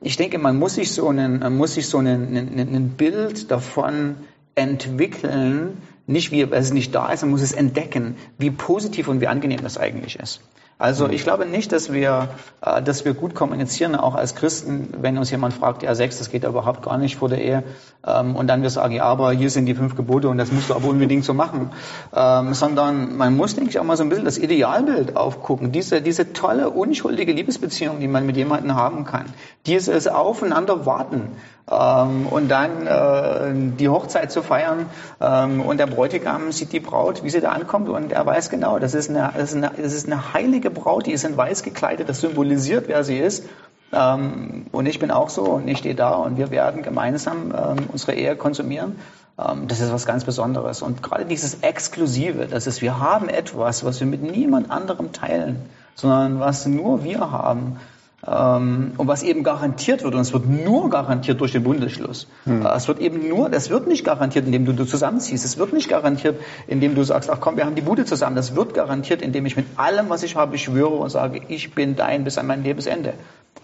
ich 0.00 0.16
denke, 0.16 0.38
man 0.38 0.58
muss 0.58 0.74
sich 0.74 0.92
so, 0.92 1.10
man 1.12 1.56
muss 1.56 1.74
sich 1.74 1.88
so 1.88 1.98
einen, 1.98 2.36
einen, 2.36 2.74
ein 2.74 2.90
Bild 2.90 3.50
davon 3.50 4.16
entwickeln, 4.54 5.82
nicht 6.06 6.30
wie 6.30 6.42
es 6.42 6.72
nicht 6.72 6.94
da 6.94 7.12
ist, 7.12 7.22
man 7.22 7.30
muss 7.30 7.42
es 7.42 7.52
entdecken, 7.52 8.16
wie 8.38 8.50
positiv 8.50 9.08
und 9.08 9.20
wie 9.20 9.26
angenehm 9.26 9.62
das 9.62 9.78
eigentlich 9.78 10.18
ist. 10.18 10.40
Also 10.78 11.08
ich 11.08 11.22
glaube 11.22 11.46
nicht, 11.46 11.72
dass 11.72 11.90
wir, 11.90 12.28
äh, 12.60 12.82
dass 12.82 13.06
wir 13.06 13.14
gut 13.14 13.34
kommunizieren, 13.34 13.94
auch 13.94 14.14
als 14.14 14.34
Christen, 14.34 14.92
wenn 15.00 15.16
uns 15.16 15.30
jemand 15.30 15.54
fragt, 15.54 15.82
ja 15.82 15.94
Sex, 15.94 16.18
das 16.18 16.30
geht 16.30 16.42
ja 16.42 16.50
überhaupt 16.50 16.82
gar 16.82 16.98
nicht 16.98 17.16
vor 17.16 17.30
der 17.30 17.40
Ehe, 17.40 17.62
ähm, 18.06 18.36
und 18.36 18.46
dann 18.46 18.62
wir 18.62 18.68
sagen, 18.68 18.94
ja, 18.94 19.04
aber 19.04 19.32
hier 19.32 19.48
sind 19.48 19.64
die 19.64 19.74
fünf 19.74 19.96
Gebote 19.96 20.28
und 20.28 20.36
das 20.36 20.52
musst 20.52 20.68
du 20.68 20.74
aber 20.74 20.88
unbedingt 20.88 21.24
so 21.24 21.32
machen, 21.32 21.70
ähm, 22.14 22.52
sondern 22.52 23.16
man 23.16 23.34
muss, 23.34 23.54
denke 23.54 23.70
ich, 23.70 23.78
auch 23.78 23.84
mal 23.84 23.96
so 23.96 24.02
ein 24.02 24.10
bisschen 24.10 24.26
das 24.26 24.36
Idealbild 24.36 25.16
aufgucken, 25.16 25.72
diese, 25.72 26.02
diese 26.02 26.34
tolle, 26.34 26.68
unschuldige 26.68 27.32
Liebesbeziehung, 27.32 27.98
die 27.98 28.08
man 28.08 28.26
mit 28.26 28.36
jemandem 28.36 28.74
haben 28.74 29.06
kann, 29.06 29.24
dieses 29.64 30.06
Aufeinander 30.06 30.84
warten, 30.84 31.30
ähm, 31.70 32.26
und 32.26 32.48
dann 32.48 32.86
äh, 32.86 33.76
die 33.76 33.88
Hochzeit 33.88 34.30
zu 34.30 34.42
feiern. 34.42 34.86
Ähm, 35.20 35.60
und 35.60 35.78
der 35.78 35.86
Bräutigam 35.86 36.52
sieht 36.52 36.72
die 36.72 36.80
Braut, 36.80 37.24
wie 37.24 37.30
sie 37.30 37.40
da 37.40 37.50
ankommt 37.50 37.88
und 37.88 38.12
er 38.12 38.24
weiß 38.24 38.50
genau, 38.50 38.78
das 38.78 38.94
ist 38.94 39.10
eine, 39.10 39.32
das 39.36 39.50
ist 39.50 39.56
eine, 39.56 39.72
das 39.76 39.92
ist 39.92 40.06
eine 40.06 40.32
heilige 40.32 40.65
Braut, 40.70 41.06
die 41.06 41.12
ist 41.12 41.24
in 41.24 41.36
weiß 41.36 41.62
gekleidet, 41.62 42.08
das 42.08 42.20
symbolisiert, 42.20 42.88
wer 42.88 43.04
sie 43.04 43.18
ist. 43.18 43.44
Ähm, 43.92 44.66
und 44.72 44.86
ich 44.86 44.98
bin 44.98 45.10
auch 45.10 45.28
so 45.28 45.44
und 45.44 45.68
ich 45.68 45.78
stehe 45.78 45.94
da 45.94 46.14
und 46.14 46.38
wir 46.38 46.50
werden 46.50 46.82
gemeinsam 46.82 47.54
ähm, 47.56 47.86
unsere 47.92 48.14
Ehe 48.14 48.36
konsumieren. 48.36 48.96
Ähm, 49.38 49.68
das 49.68 49.80
ist 49.80 49.92
was 49.92 50.06
ganz 50.06 50.24
Besonderes. 50.24 50.82
Und 50.82 51.02
gerade 51.02 51.24
dieses 51.24 51.62
Exklusive, 51.62 52.46
das 52.46 52.66
ist, 52.66 52.82
wir 52.82 52.98
haben 52.98 53.28
etwas, 53.28 53.84
was 53.84 54.00
wir 54.00 54.06
mit 54.06 54.22
niemand 54.22 54.70
anderem 54.70 55.12
teilen, 55.12 55.56
sondern 55.94 56.40
was 56.40 56.66
nur 56.66 57.04
wir 57.04 57.30
haben. 57.30 57.78
Ähm, 58.28 58.92
und 58.96 59.06
was 59.06 59.22
eben 59.22 59.44
garantiert 59.44 60.02
wird, 60.02 60.14
und 60.14 60.20
es 60.20 60.32
wird 60.32 60.46
nur 60.46 60.90
garantiert 60.90 61.40
durch 61.40 61.52
den 61.52 61.62
Bundesschluss. 61.62 62.26
Hm. 62.44 62.66
Es 62.66 62.88
wird 62.88 62.98
eben 62.98 63.28
nur, 63.28 63.48
das 63.48 63.70
wird 63.70 63.86
nicht 63.86 64.04
garantiert, 64.04 64.46
indem 64.46 64.64
du, 64.64 64.72
du 64.72 64.84
zusammenziehst. 64.84 65.44
Es 65.44 65.58
wird 65.58 65.72
nicht 65.72 65.88
garantiert, 65.88 66.40
indem 66.66 66.94
du 66.96 67.04
sagst, 67.04 67.30
ach 67.30 67.38
komm, 67.40 67.56
wir 67.56 67.64
haben 67.64 67.76
die 67.76 67.82
Bude 67.82 68.04
zusammen. 68.04 68.34
Das 68.34 68.56
wird 68.56 68.74
garantiert, 68.74 69.22
indem 69.22 69.46
ich 69.46 69.56
mit 69.56 69.66
allem, 69.76 70.08
was 70.08 70.24
ich 70.24 70.34
habe, 70.34 70.58
schwöre 70.58 70.94
und 70.94 71.10
sage, 71.10 71.40
ich 71.48 71.72
bin 71.74 71.94
dein 71.94 72.24
bis 72.24 72.36
an 72.36 72.48
mein 72.48 72.64
Lebensende. 72.64 73.14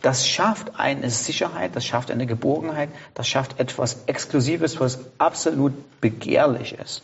Das 0.01 0.27
schafft 0.27 0.79
eine 0.79 1.11
Sicherheit, 1.11 1.75
das 1.75 1.85
schafft 1.85 2.11
eine 2.11 2.27
Geborgenheit, 2.27 2.89
das 3.15 3.29
schafft 3.29 3.59
etwas 3.59 4.05
Exklusives, 4.07 4.81
was 4.81 5.01
absolut 5.19 5.73
begehrlich 6.01 6.77
ist. 6.81 7.03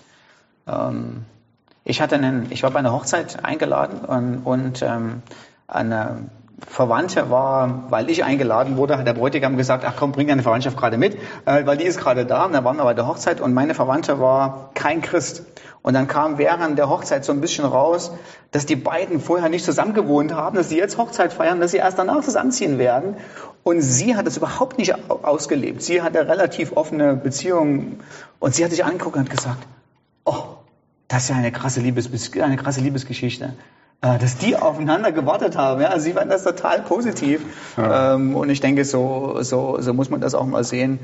Ähm, 0.69 1.25
ich 1.85 2.01
hatte 2.01 2.17
einen, 2.17 2.47
ich 2.51 2.63
war 2.63 2.71
bei 2.71 2.79
einer 2.79 2.93
Hochzeit 2.93 3.45
eingeladen 3.45 4.01
und, 4.05 4.39
und 4.45 4.83
ähm, 4.83 5.23
eine 5.67 6.29
Verwandte 6.67 7.31
war, 7.31 7.85
weil 7.91 8.11
ich 8.11 8.25
eingeladen 8.25 8.77
wurde, 8.77 8.99
hat 8.99 9.07
der 9.07 9.13
Bräutigam 9.13 9.57
gesagt, 9.57 9.85
ach 9.87 9.95
komm, 9.97 10.13
bring 10.13 10.27
deine 10.27 10.43
Verwandtschaft 10.43 10.77
gerade 10.77 10.99
mit, 10.99 11.17
äh, 11.45 11.65
weil 11.67 11.77
die 11.77 11.85
ist 11.85 12.01
gerade 12.01 12.27
da. 12.27 12.47
Und 12.47 12.53
dann 12.53 12.65
waren 12.65 12.77
wir 12.77 12.85
bei 12.85 12.95
der 12.95 13.07
Hochzeit 13.07 13.41
und 13.41 13.55
meine 13.55 13.75
Verwandte 13.75 14.19
war 14.19 14.71
kein 14.75 15.01
Christ. 15.01 15.45
Und 15.83 15.95
dann 15.95 16.09
kam 16.09 16.39
während 16.39 16.77
der 16.77 16.89
Hochzeit 16.89 17.25
so 17.25 17.33
ein 17.33 17.41
bisschen 17.41 17.65
raus, 17.65 18.11
dass 18.51 18.67
die 18.67 18.77
beiden 18.77 19.21
vorher 19.21 19.49
nicht 19.49 19.65
zusammen 19.65 19.95
gewohnt 19.95 20.35
haben, 20.35 20.57
dass 20.57 20.69
sie 20.69 20.77
jetzt 20.77 20.99
Hochzeit 20.99 21.33
feiern, 21.33 21.61
dass 21.61 21.71
sie 21.71 21.77
erst 21.77 21.99
danach 21.99 22.23
zusammenziehen 22.23 22.79
werden. 22.79 23.17
Und 23.63 23.81
sie 23.81 24.17
hat 24.17 24.27
es 24.27 24.37
überhaupt 24.37 24.79
nicht 24.79 24.95
ausgelebt. 25.09 25.83
Sie 25.83 26.03
hatte 26.03 26.27
relativ 26.27 26.77
offene 26.77 27.15
Beziehungen 27.15 28.01
und 28.41 28.55
sie 28.55 28.65
hat 28.65 28.73
sich 28.73 28.85
angeguckt 28.85 29.17
und 29.17 29.31
gesagt, 29.31 29.67
oh, 30.25 30.45
das 31.07 31.25
ist 31.25 31.29
ja 31.31 31.37
eine 31.37 31.53
krasse, 31.53 31.81
Liebes 31.81 32.11
eine 32.41 32.57
krasse 32.57 32.81
Liebesgeschichte. 32.81 33.55
Äh, 34.01 34.19
dass 34.19 34.39
die 34.39 34.57
aufeinander 34.57 35.11
gewartet 35.11 35.57
haben. 35.57 35.81
Ja, 35.81 35.89
also 35.89 36.05
sie 36.05 36.13
fanden 36.13 36.31
das 36.31 36.45
total 36.45 36.83
positiv. 36.83 37.41
Ja. 37.77 38.15
Ähm, 38.15 38.37
und 38.37 38.49
ich 38.49 38.61
denke, 38.61 38.85
so, 38.85 39.39
so, 39.41 39.81
so 39.81 39.93
muss 39.93 40.09
man 40.09 40.21
das 40.21 40.37
auch 40.37 40.47
mal 40.47 40.63
sehen. 40.63 41.01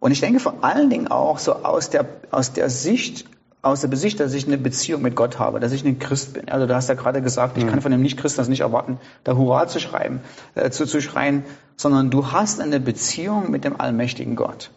Und 0.00 0.10
ich 0.10 0.20
denke 0.20 0.40
vor 0.40 0.54
allen 0.62 0.88
Dingen 0.88 1.08
auch 1.08 1.38
so 1.38 1.56
aus 1.56 1.90
der, 1.90 2.06
aus 2.30 2.54
der 2.54 2.70
Sicht, 2.70 3.26
aus 3.60 3.82
der 3.82 3.88
Besicht, 3.88 4.20
dass 4.20 4.32
ich 4.32 4.46
eine 4.46 4.56
Beziehung 4.56 5.02
mit 5.02 5.16
Gott 5.16 5.38
habe, 5.38 5.60
dass 5.60 5.72
ich 5.72 5.84
ein 5.84 5.98
Christ 5.98 6.32
bin. 6.32 6.48
Also 6.48 6.66
du 6.66 6.74
hast 6.74 6.88
ja 6.88 6.94
gerade 6.94 7.20
gesagt, 7.20 7.58
ich 7.58 7.64
mhm. 7.64 7.70
kann 7.70 7.82
von 7.82 7.92
einem 7.92 8.02
Nicht-Christen 8.02 8.38
das 8.38 8.48
nicht 8.48 8.60
erwarten, 8.60 8.98
da 9.24 9.36
Hurra 9.36 9.66
zu 9.66 9.78
schreiben, 9.78 10.20
äh, 10.54 10.70
zu, 10.70 10.86
zu 10.86 11.02
schreien, 11.02 11.44
sondern 11.76 12.10
du 12.10 12.32
hast 12.32 12.58
eine 12.58 12.80
Beziehung 12.80 13.50
mit 13.50 13.64
dem 13.64 13.78
allmächtigen 13.78 14.34
Gott. 14.34 14.70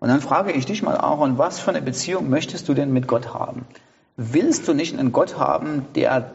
Und 0.00 0.08
dann 0.08 0.20
frage 0.20 0.50
ich 0.50 0.66
dich 0.66 0.82
mal, 0.82 0.96
Aaron, 0.96 1.38
was 1.38 1.60
für 1.60 1.70
eine 1.70 1.82
Beziehung 1.82 2.28
möchtest 2.28 2.68
du 2.68 2.74
denn 2.74 2.92
mit 2.92 3.06
Gott 3.06 3.34
haben? 3.34 3.66
Willst 4.16 4.66
du 4.66 4.74
nicht 4.74 4.98
einen 4.98 5.12
Gott 5.12 5.38
haben, 5.38 5.86
der 5.94 6.32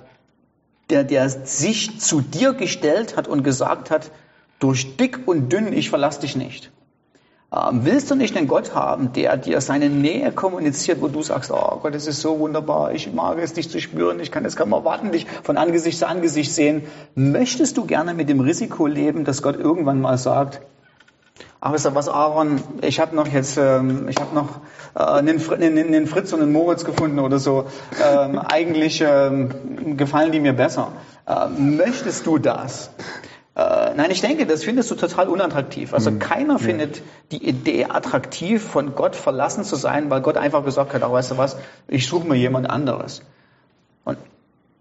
der, 0.93 1.03
der 1.03 1.27
sich 1.27 1.99
zu 1.99 2.21
dir 2.21 2.53
gestellt 2.53 3.17
hat 3.17 3.27
und 3.27 3.43
gesagt 3.43 3.89
hat, 3.89 4.11
durch 4.59 4.95
dick 4.95 5.21
und 5.25 5.51
dünn, 5.51 5.73
ich 5.73 5.89
verlasse 5.89 6.21
dich 6.21 6.35
nicht. 6.35 6.71
Ähm, 7.51 7.79
willst 7.83 8.11
du 8.11 8.15
nicht 8.15 8.37
einen 8.37 8.47
Gott 8.47 8.75
haben, 8.75 9.11
der 9.13 9.37
dir 9.37 9.59
seine 9.59 9.89
Nähe 9.89 10.31
kommuniziert, 10.31 11.01
wo 11.01 11.07
du 11.07 11.23
sagst, 11.23 11.51
oh 11.51 11.79
Gott, 11.81 11.95
es 11.95 12.05
ist 12.05 12.21
so 12.21 12.37
wunderbar, 12.37 12.93
ich 12.93 13.11
mag 13.11 13.39
es, 13.39 13.53
dich 13.53 13.71
zu 13.71 13.81
spüren, 13.81 14.19
ich 14.19 14.31
kann 14.31 14.45
es 14.45 14.55
kaum 14.55 14.71
erwarten, 14.71 15.11
dich 15.11 15.25
von 15.41 15.57
Angesicht 15.57 15.97
zu 15.97 16.07
Angesicht 16.07 16.53
sehen. 16.53 16.83
Möchtest 17.15 17.75
du 17.77 17.85
gerne 17.85 18.13
mit 18.13 18.29
dem 18.29 18.39
Risiko 18.39 18.85
leben, 18.85 19.25
dass 19.25 19.41
Gott 19.41 19.57
irgendwann 19.57 19.99
mal 19.99 20.19
sagt, 20.19 20.61
da 21.63 21.95
was, 21.95 22.09
Aaron, 22.09 22.61
ich 22.81 22.99
habe 22.99 23.15
noch 23.15 23.27
jetzt, 23.27 23.57
ähm, 23.57 24.07
ich 24.09 24.17
habe 24.17 24.35
noch 24.35 24.59
äh, 24.95 24.99
einen, 24.99 25.39
einen, 25.49 25.77
einen, 25.77 26.07
Fritz 26.07 26.33
und 26.33 26.41
einen 26.41 26.51
Moritz 26.51 26.83
gefunden 26.83 27.19
oder 27.19 27.39
so. 27.39 27.65
Ähm, 28.03 28.37
eigentlich 28.45 29.01
ähm, 29.05 29.95
gefallen 29.95 30.31
die 30.31 30.41
mir 30.41 30.53
besser. 30.53 30.91
Äh, 31.25 31.47
möchtest 31.47 32.25
du 32.25 32.37
das? 32.37 32.89
Äh, 33.55 33.93
nein, 33.95 34.09
ich 34.09 34.19
denke, 34.19 34.45
das 34.45 34.63
findest 34.63 34.91
du 34.91 34.95
total 34.95 35.29
unattraktiv. 35.29 35.93
Also 35.93 36.11
mhm. 36.11 36.19
keiner 36.19 36.59
findet 36.59 37.01
die 37.31 37.47
Idee 37.47 37.85
attraktiv, 37.85 38.61
von 38.61 38.95
Gott 38.95 39.15
verlassen 39.15 39.63
zu 39.63 39.75
sein, 39.75 40.09
weil 40.09 40.21
Gott 40.21 40.37
einfach 40.37 40.65
gesagt 40.65 40.93
hat, 40.93 41.03
ach, 41.03 41.11
weißt 41.11 41.31
du 41.31 41.37
was, 41.37 41.55
ich 41.87 42.07
suche 42.07 42.27
mir 42.27 42.35
jemand 42.35 42.69
anderes. 42.69 43.21
Und, 44.03 44.17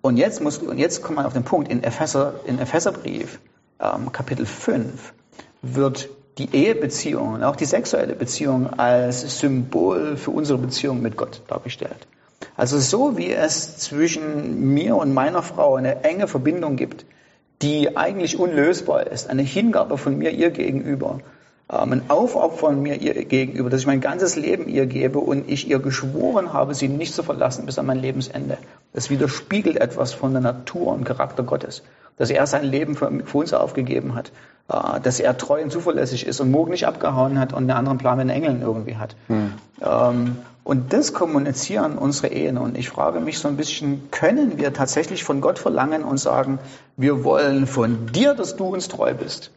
und 0.01 0.17
jetzt 0.17 0.41
muss, 0.41 0.59
und 0.59 0.79
jetzt 0.79 1.03
kommt 1.03 1.17
man 1.17 1.27
auf 1.27 1.35
den 1.35 1.45
Punkt, 1.45 1.71
in 1.71 1.85
Epheser, 1.85 2.35
in 2.45 2.59
Epheserbrief, 2.59 3.39
ähm, 3.79 4.11
Kapitel 4.11 4.47
5, 4.47 5.13
wird 5.61 6.09
die 6.39 6.55
Ehebeziehung 6.55 7.35
und 7.35 7.45
auch 7.45 7.57
die 7.57 7.65
sexuelle 7.65 8.15
Beziehung 8.15 8.71
als 8.79 9.39
Symbol 9.39 10.17
für 10.17 10.31
unsere 10.31 10.59
Beziehung 10.59 11.03
mit 11.03 11.17
Gott 11.17 11.43
dargestellt. 11.49 12.07
Also 12.57 12.79
so 12.79 13.17
wie 13.17 13.33
es 13.33 13.79
zwischen 13.79 14.73
mir 14.73 14.97
und 14.97 15.15
meiner 15.15 15.43
Frau 15.43 15.77
eine 15.77 16.05
enge 16.05 16.29
Verbindung 16.29 16.77
gibt, 16.77 17.05
die 17.61 17.97
eigentlich 17.97 18.39
unlösbar 18.39 19.07
ist, 19.07 19.31
eine 19.31 19.43
Hingabe 19.43 19.97
von 19.99 20.19
mir 20.19 20.31
ihr 20.31 20.51
gegenüber, 20.51 21.21
ein 21.79 22.11
Aufopfern 22.11 22.83
mir 22.83 23.01
ihr 23.01 23.25
gegenüber, 23.25 23.71
dass 23.71 23.81
ich 23.81 23.87
mein 23.87 24.03
ganzes 24.03 24.37
Leben 24.37 24.69
ihr 24.69 24.85
gebe 24.87 25.19
und 25.19 25.49
ich 25.49 25.69
ihr 25.71 25.79
geschworen 25.79 26.53
habe, 26.53 26.75
sie 26.75 26.89
nicht 26.89 27.15
zu 27.15 27.23
verlassen 27.23 27.65
bis 27.65 27.79
an 27.79 27.87
mein 27.87 27.99
Lebensende. 27.99 28.59
Das 28.93 29.09
widerspiegelt 29.09 29.77
etwas 29.77 30.13
von 30.13 30.33
der 30.33 30.43
Natur 30.43 30.89
und 30.89 31.05
Charakter 31.05 31.43
Gottes, 31.43 31.83
dass 32.19 32.29
er 32.29 32.47
sein 32.47 32.65
Leben 32.65 32.95
für, 32.95 33.11
für 33.25 33.39
uns 33.39 33.55
aufgegeben 33.55 34.15
hat, 34.15 34.33
äh, 34.69 35.01
dass 35.01 35.19
er 35.19 35.39
treu 35.39 35.63
und 35.63 35.73
zuverlässig 35.73 36.27
ist 36.27 36.41
und 36.41 36.51
morgen 36.51 36.73
nicht 36.73 36.87
abgehauen 36.87 37.39
hat 37.39 37.55
und 37.55 37.63
einen 37.63 37.71
anderen 37.71 37.97
Plan 37.97 38.19
mit 38.19 38.29
den 38.29 38.37
Engeln 38.37 38.61
irgendwie 38.61 38.97
hat. 38.97 39.17
Hm. 39.29 39.55
Ähm, 39.81 40.37
und 40.65 40.93
das 40.93 41.15
kommunizieren 41.15 41.97
unsere 41.97 42.29
Ehen. 42.29 42.59
Und 42.59 42.77
ich 42.77 42.89
frage 42.91 43.21
mich 43.21 43.39
so 43.39 43.49
ein 43.49 43.57
bisschen, 43.57 44.11
können 44.11 44.59
wir 44.59 44.73
tatsächlich 44.73 45.25
von 45.25 45.41
Gott 45.41 45.59
verlangen 45.59 46.05
und 46.05 46.19
sagen, 46.19 46.59
wir 46.97 47.25
wollen 47.25 47.67
von 47.67 48.07
dir, 48.13 48.35
dass 48.35 48.57
du 48.57 48.67
uns 48.67 48.89
treu 48.89 49.15
bist. 49.15 49.51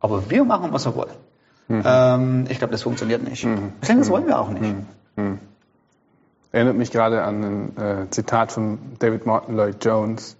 Aber 0.00 0.30
wir 0.30 0.44
machen, 0.44 0.72
was 0.72 0.86
wir 0.86 0.94
wollen. 0.94 1.27
Mhm. 1.68 1.82
Ähm, 1.84 2.44
ich 2.48 2.58
glaube, 2.58 2.72
das 2.72 2.82
funktioniert 2.82 3.22
nicht. 3.22 3.44
Mhm. 3.44 3.72
Ich 3.80 3.88
denke, 3.88 4.02
das 4.02 4.10
wollen 4.10 4.26
wir 4.26 4.38
auch 4.38 4.50
nicht. 4.50 4.62
Mhm. 4.62 4.86
mhm. 5.16 5.38
Erinnert 6.50 6.76
mich 6.76 6.90
gerade 6.90 7.24
an 7.24 7.44
ein 7.44 7.76
äh, 7.76 8.10
Zitat 8.10 8.52
von 8.52 8.78
David 8.98 9.26
Morton 9.26 9.54
Lloyd 9.54 9.84
Jones, 9.84 10.36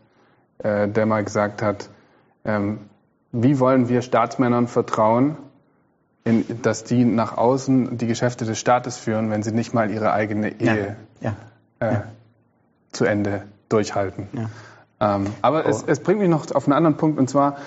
äh, 0.58 0.88
der 0.88 1.04
mal 1.04 1.22
gesagt 1.22 1.60
hat, 1.60 1.90
ähm, 2.46 2.78
wie 3.30 3.60
wollen 3.60 3.90
wir 3.90 4.00
Staatsmännern 4.00 4.68
vertrauen, 4.68 5.36
in, 6.24 6.62
dass 6.62 6.84
die 6.84 7.04
nach 7.04 7.36
außen 7.36 7.98
die 7.98 8.06
Geschäfte 8.06 8.46
des 8.46 8.58
Staates 8.58 8.96
führen, 8.96 9.30
wenn 9.30 9.42
sie 9.42 9.52
nicht 9.52 9.74
mal 9.74 9.90
ihre 9.90 10.12
eigene 10.12 10.60
Ehe 10.60 10.96
ja. 11.20 11.36
Ja. 11.80 11.86
Äh, 11.86 11.92
ja. 11.92 12.04
zu 12.92 13.04
Ende 13.04 13.42
durchhalten. 13.68 14.28
Ähm, 15.00 15.26
aber 15.42 15.66
oh. 15.66 15.68
es, 15.68 15.84
es, 15.86 16.00
bringt 16.00 16.20
mich 16.20 16.28
noch 16.28 16.50
auf 16.54 16.66
einen 16.66 16.72
anderen 16.72 16.96
Punkt, 16.96 17.18
und 17.18 17.28
zwar, 17.28 17.58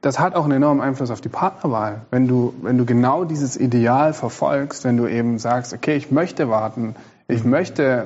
das 0.00 0.18
hat 0.18 0.34
auch 0.34 0.44
einen 0.44 0.54
enormen 0.54 0.80
Einfluss 0.80 1.10
auf 1.10 1.20
die 1.20 1.28
Partnerwahl. 1.28 2.02
Wenn 2.10 2.26
du, 2.26 2.54
wenn 2.62 2.78
du 2.78 2.84
genau 2.86 3.24
dieses 3.24 3.56
Ideal 3.56 4.12
verfolgst, 4.12 4.84
wenn 4.84 4.96
du 4.96 5.06
eben 5.06 5.38
sagst, 5.38 5.74
okay, 5.74 5.96
ich 5.96 6.10
möchte 6.10 6.48
warten, 6.48 6.94
ich 7.28 7.44
mhm. 7.44 7.50
möchte 7.50 8.04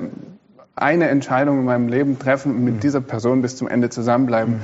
eine 0.75 1.07
Entscheidung 1.07 1.59
in 1.59 1.65
meinem 1.65 1.87
Leben 1.87 2.19
treffen, 2.19 2.63
mit 2.63 2.75
mhm. 2.75 2.79
dieser 2.81 3.01
Person 3.01 3.41
bis 3.41 3.55
zum 3.55 3.67
Ende 3.67 3.89
zusammenbleiben, 3.89 4.55
mhm. 4.55 4.61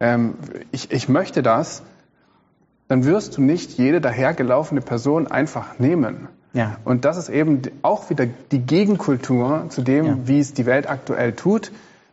ähm, 0.00 0.34
ich, 0.72 0.90
ich 0.90 1.08
möchte 1.08 1.42
das, 1.42 1.82
dann 2.88 3.04
wirst 3.04 3.36
du 3.36 3.42
nicht 3.42 3.72
jede 3.72 4.00
dahergelaufene 4.00 4.80
Person 4.80 5.26
einfach 5.26 5.78
nehmen. 5.78 6.28
Ja. 6.52 6.78
Und 6.84 7.04
das 7.04 7.16
ist 7.16 7.28
eben 7.28 7.62
auch 7.82 8.10
wieder 8.10 8.26
die 8.50 8.58
Gegenkultur 8.58 9.66
zu 9.68 9.82
dem, 9.82 10.06
ja. 10.06 10.16
wie 10.24 10.40
es 10.40 10.54
die 10.54 10.66
Welt 10.66 10.88
aktuell 10.88 11.32
tut. 11.32 11.70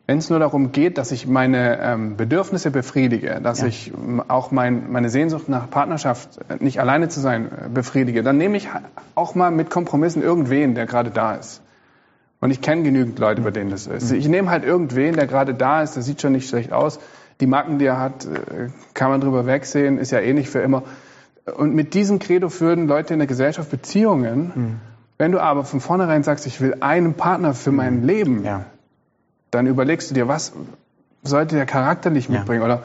Wenn 0.08 0.18
es 0.18 0.30
nur 0.30 0.40
darum 0.40 0.72
geht, 0.72 0.98
dass 0.98 1.12
ich 1.12 1.28
meine 1.28 1.80
ähm, 1.82 2.16
Bedürfnisse 2.16 2.72
befriedige, 2.72 3.40
dass 3.44 3.62
ja. 3.62 3.68
ich 3.68 3.92
auch 4.30 4.52
mein, 4.52 4.92
meine 4.92 5.10
Sehnsucht 5.10 5.50
nach 5.50 5.70
Partnerschaft, 5.70 6.40
äh, 6.50 6.64
nicht 6.64 6.80
alleine 6.80 7.10
zu 7.10 7.20
sein, 7.20 7.52
äh, 7.52 7.70
befriedige, 7.70 8.24
dann 8.24 8.38
nehme 8.38 8.58
ich 8.58 8.70
auch 9.16 9.36
mal 9.36 9.52
mit 9.52 9.70
Kompromissen 9.70 10.24
irgendwen, 10.24 10.74
der 10.76 10.86
gerade 10.86 11.12
da 11.12 11.36
ist. 11.36 11.62
Und 12.40 12.52
ich 12.52 12.62
kenne 12.62 12.84
genügend 12.84 13.20
Leute, 13.20 13.42
bei 13.42 13.52
denen 13.52 13.70
das 13.70 13.86
ist. 13.86 14.12
Mhm. 14.12 14.18
Ich 14.18 14.28
nehme 14.28 14.50
halt 14.50 14.64
irgendwen, 14.64 15.16
der 15.16 15.28
gerade 15.28 15.54
da 15.54 15.82
ist, 15.82 15.96
der 15.96 16.04
sieht 16.04 16.22
schon 16.22 16.32
nicht 16.32 16.48
schlecht 16.48 16.72
aus 16.72 17.00
die 17.40 17.48
Macken, 17.48 17.80
die 17.80 17.86
er 17.86 18.00
hat, 18.00 18.26
äh, 18.26 18.70
kann 18.94 19.10
man 19.10 19.22
drüber 19.22 19.46
wegsehen, 19.46 19.98
ist 19.98 20.12
ja 20.12 20.20
eh 20.20 20.34
nicht 20.34 20.50
für 20.50 20.60
immer. 20.60 20.84
Und 21.56 21.74
mit 21.74 21.94
diesem 21.94 22.20
Credo 22.20 22.50
führen 22.50 22.88
Leute 22.88 23.14
in 23.14 23.20
der 23.20 23.28
Gesellschaft 23.28 23.70
Beziehungen. 23.70 24.52
Mhm. 24.54 24.76
Wenn 25.18 25.32
du 25.32 25.40
aber 25.40 25.64
von 25.64 25.80
vornherein 25.80 26.24
sagst, 26.24 26.46
ich 26.46 26.62
will 26.62 26.78
einen 26.82 27.14
Partner 27.14 27.54
für 27.54 27.72
mein 27.72 28.02
mhm. 28.02 28.06
Leben, 28.06 28.44
ja. 28.44 28.66
Dann 29.58 29.68
überlegst 29.68 30.10
du 30.10 30.16
dir, 30.16 30.28
was 30.28 30.54
sollte 31.24 31.56
der 31.56 31.66
charakterlich 31.66 32.30
mitbringen? 32.30 32.62
Ja. 32.62 32.66
Oder 32.66 32.84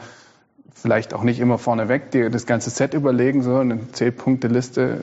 vielleicht 0.73 1.13
auch 1.13 1.23
nicht 1.23 1.39
immer 1.39 1.57
vorneweg 1.57 2.11
dir 2.11 2.29
das 2.29 2.45
ganze 2.45 2.69
Set 2.69 2.93
überlegen, 2.93 3.41
so 3.41 3.55
eine 3.55 3.91
Zehn-Punkte-Liste 3.91 4.99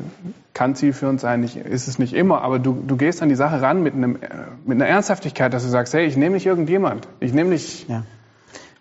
kann 0.52 0.74
zielführend 0.74 1.20
sein, 1.20 1.40
nicht, 1.40 1.56
ist 1.56 1.88
es 1.88 1.98
nicht 1.98 2.12
immer, 2.12 2.42
aber 2.42 2.58
du, 2.58 2.82
du 2.86 2.96
gehst 2.96 3.22
an 3.22 3.30
die 3.30 3.34
Sache 3.34 3.62
ran 3.62 3.82
mit, 3.82 3.94
einem, 3.94 4.18
mit 4.66 4.76
einer 4.76 4.86
Ernsthaftigkeit, 4.86 5.54
dass 5.54 5.62
du 5.62 5.70
sagst, 5.70 5.94
hey, 5.94 6.04
ich 6.04 6.18
nehme 6.18 6.34
nicht 6.34 6.44
irgendjemand, 6.44 7.08
ich 7.20 7.32
nehme 7.32 7.48
nicht 7.48 7.88
ja 7.88 8.02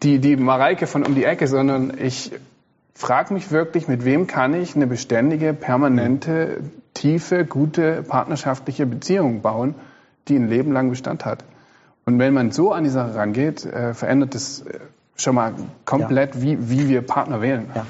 die, 0.03 0.19
die 0.19 0.35
Mareike 0.35 0.87
von 0.87 1.05
um 1.05 1.15
die 1.15 1.25
Ecke, 1.25 1.47
sondern 1.47 1.93
ich 1.99 2.31
frage 2.93 3.33
mich 3.33 3.51
wirklich, 3.51 3.87
mit 3.87 4.05
wem 4.05 4.27
kann 4.27 4.53
ich 4.53 4.75
eine 4.75 4.87
beständige, 4.87 5.53
permanente, 5.53 6.61
tiefe, 6.93 7.45
gute 7.45 8.03
partnerschaftliche 8.03 8.85
Beziehung 8.85 9.41
bauen, 9.41 9.75
die 10.27 10.35
ein 10.35 10.47
Leben 10.47 10.71
lang 10.71 10.89
Bestand 10.89 11.25
hat. 11.25 11.43
Und 12.09 12.17
wenn 12.17 12.33
man 12.33 12.49
so 12.51 12.71
an 12.71 12.83
die 12.85 12.89
Sache 12.89 13.13
rangeht, 13.13 13.65
äh, 13.65 13.93
verändert 13.93 14.33
es 14.33 14.61
äh, 14.61 14.79
schon 15.15 15.35
mal 15.35 15.53
komplett, 15.85 16.33
ja. 16.33 16.41
wie, 16.41 16.69
wie 16.71 16.89
wir 16.89 17.03
Partner 17.03 17.39
wählen. 17.39 17.69
Ja. 17.75 17.85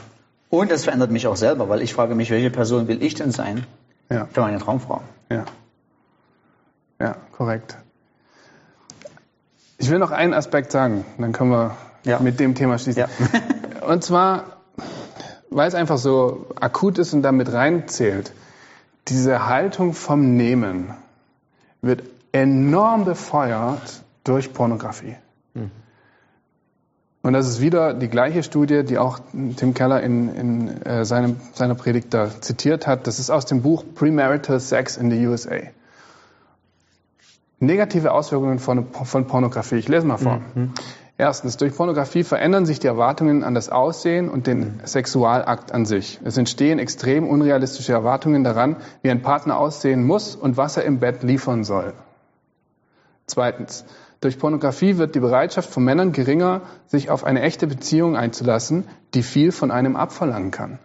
Und 0.49 0.73
es 0.73 0.83
verändert 0.83 1.09
mich 1.09 1.25
auch 1.25 1.37
selber, 1.37 1.69
weil 1.69 1.81
ich 1.81 1.93
frage 1.93 2.15
mich, 2.15 2.29
welche 2.29 2.49
Person 2.49 2.89
will 2.89 3.01
ich 3.01 3.13
denn 3.13 3.31
sein 3.31 3.65
ja. 4.09 4.27
für 4.29 4.41
meine 4.41 4.59
Traumfrau? 4.59 5.03
Ja. 5.31 5.45
Ja, 6.99 7.15
korrekt. 7.31 7.77
Ich 9.77 9.89
will 9.89 9.99
noch 9.99 10.11
einen 10.11 10.33
Aspekt 10.33 10.73
sagen, 10.73 11.05
dann 11.17 11.31
können 11.31 11.51
wir 11.51 11.77
ja. 12.03 12.19
mit 12.19 12.41
dem 12.41 12.55
Thema 12.55 12.77
schließen. 12.77 13.03
Ja. 13.03 13.07
und 13.87 14.03
zwar, 14.03 14.57
weil 15.49 15.69
es 15.69 15.75
einfach 15.75 15.97
so 15.97 16.47
akut 16.59 16.97
ist 16.97 17.13
und 17.13 17.21
damit 17.21 17.53
reinzählt, 17.53 18.33
diese 19.07 19.47
Haltung 19.47 19.93
vom 19.93 20.35
Nehmen 20.35 20.93
wird 21.81 22.03
enorm 22.33 23.05
befeuert 23.05 24.03
durch 24.23 24.53
Pornografie. 24.53 25.15
Hm. 25.53 25.71
Und 27.21 27.33
das 27.33 27.47
ist 27.47 27.59
wieder 27.59 27.93
die 27.93 28.07
gleiche 28.07 28.43
Studie, 28.43 28.83
die 28.83 28.97
auch 28.97 29.19
Tim 29.57 29.73
Keller 29.73 30.01
in, 30.01 30.33
in 30.33 30.81
äh, 30.83 31.03
seinem, 31.03 31.35
seiner 31.53 31.75
Predigt 31.75 32.13
da 32.13 32.29
zitiert 32.39 32.87
hat. 32.87 33.07
Das 33.07 33.19
ist 33.19 33.29
aus 33.29 33.45
dem 33.45 33.61
Buch 33.61 33.83
Premarital 33.93 34.59
Sex 34.59 34.95
in 34.95 35.11
the 35.11 35.27
USA. 35.27 35.57
Negative 37.59 38.13
Auswirkungen 38.13 38.59
von, 38.59 38.87
von 38.93 39.27
Pornografie. 39.27 39.75
Ich 39.75 39.89
lese 39.89 40.07
mal 40.07 40.17
vor. 40.17 40.41
Mhm. 40.55 40.71
Erstens, 41.17 41.57
durch 41.57 41.75
Pornografie 41.75 42.23
verändern 42.23 42.65
sich 42.65 42.79
die 42.79 42.87
Erwartungen 42.87 43.43
an 43.43 43.53
das 43.53 43.67
Aussehen 43.67 44.29
und 44.29 44.47
den 44.47 44.59
mhm. 44.59 44.79
Sexualakt 44.85 45.73
an 45.73 45.85
sich. 45.85 46.21
Es 46.23 46.37
entstehen 46.37 46.79
extrem 46.79 47.27
unrealistische 47.27 47.91
Erwartungen 47.91 48.45
daran, 48.45 48.77
wie 49.01 49.09
ein 49.09 49.21
Partner 49.21 49.59
aussehen 49.59 50.05
muss 50.05 50.37
und 50.37 50.55
was 50.55 50.77
er 50.77 50.85
im 50.85 50.99
Bett 50.99 51.21
liefern 51.21 51.65
soll. 51.65 51.91
Zweitens, 53.27 53.83
durch 54.21 54.37
Pornografie 54.37 54.97
wird 54.97 55.15
die 55.15 55.21
Bereitschaft 55.21 55.69
von 55.69 55.83
Männern 55.83 56.11
geringer, 56.11 56.61
sich 56.87 57.09
auf 57.09 57.23
eine 57.23 57.41
echte 57.41 57.67
Beziehung 57.67 58.17
einzulassen, 58.17 58.85
die 59.13 59.23
viel 59.23 59.51
von 59.51 59.71
einem 59.71 59.95
abverlangen 59.95 60.51
kann. 60.51 60.79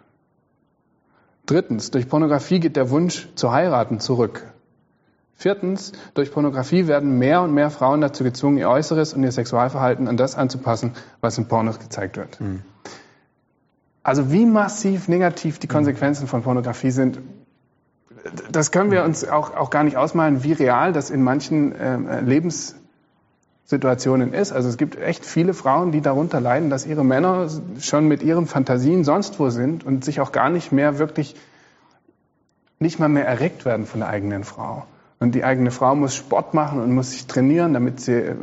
Drittens, 1.45 1.91
durch 1.91 2.07
Pornografie 2.07 2.59
geht 2.59 2.75
der 2.75 2.89
Wunsch 2.89 3.27
zu 3.35 3.51
heiraten 3.51 3.99
zurück. 3.99 4.43
Viertens, 5.35 5.91
durch 6.13 6.31
Pornografie 6.31 6.87
werden 6.87 7.19
mehr 7.19 7.41
und 7.41 7.53
mehr 7.53 7.69
Frauen 7.69 7.99
dazu 7.99 8.23
gezwungen, 8.23 8.57
ihr 8.57 8.69
Äußeres 8.69 9.13
und 9.13 9.21
ihr 9.23 9.31
Sexualverhalten 9.33 10.07
an 10.07 10.15
das 10.15 10.35
anzupassen, 10.35 10.93
was 11.19 11.37
in 11.37 11.47
Pornos 11.47 11.77
gezeigt 11.79 12.15
wird. 12.15 12.39
Mhm. 12.39 12.61
Also 14.01 14.31
wie 14.31 14.45
massiv 14.45 15.09
negativ 15.09 15.59
die 15.59 15.67
Konsequenzen 15.67 16.27
von 16.27 16.43
Pornografie 16.43 16.91
sind, 16.91 17.19
das 18.49 18.71
können 18.71 18.91
wir 18.91 19.03
uns 19.03 19.27
auch, 19.27 19.55
auch 19.55 19.69
gar 19.69 19.83
nicht 19.83 19.97
ausmalen, 19.97 20.43
wie 20.43 20.53
real 20.53 20.93
das 20.93 21.09
in 21.09 21.21
manchen 21.21 21.73
äh, 21.73 22.21
Lebensbereichen 22.21 22.84
Situationen 23.65 24.33
ist. 24.33 24.51
Also 24.51 24.69
es 24.69 24.77
gibt 24.77 24.99
echt 24.99 25.25
viele 25.25 25.55
Frauen, 25.55 25.91
die 25.91 26.01
darunter 26.01 26.39
leiden, 26.39 26.69
dass 26.69 26.85
ihre 26.85 27.03
Männer 27.03 27.47
schon 27.79 28.07
mit 28.07 28.21
ihren 28.21 28.45
Fantasien 28.45 29.03
sonst 29.03 29.39
wo 29.39 29.49
sind 29.49 29.83
und 29.83 30.05
sich 30.05 30.21
auch 30.21 30.31
gar 30.31 30.49
nicht 30.49 30.71
mehr 30.71 30.99
wirklich, 30.99 31.35
nicht 32.79 32.99
mal 32.99 33.09
mehr 33.09 33.27
erregt 33.27 33.65
werden 33.65 33.87
von 33.87 34.01
der 34.01 34.09
eigenen 34.09 34.43
Frau. 34.43 34.85
Und 35.19 35.33
die 35.33 35.43
eigene 35.43 35.71
Frau 35.71 35.95
muss 35.95 36.13
Sport 36.13 36.53
machen 36.53 36.79
und 36.79 36.93
muss 36.93 37.11
sich 37.11 37.25
trainieren, 37.25 37.73
damit 37.73 37.99
sie 38.01 38.13
äh, 38.13 38.35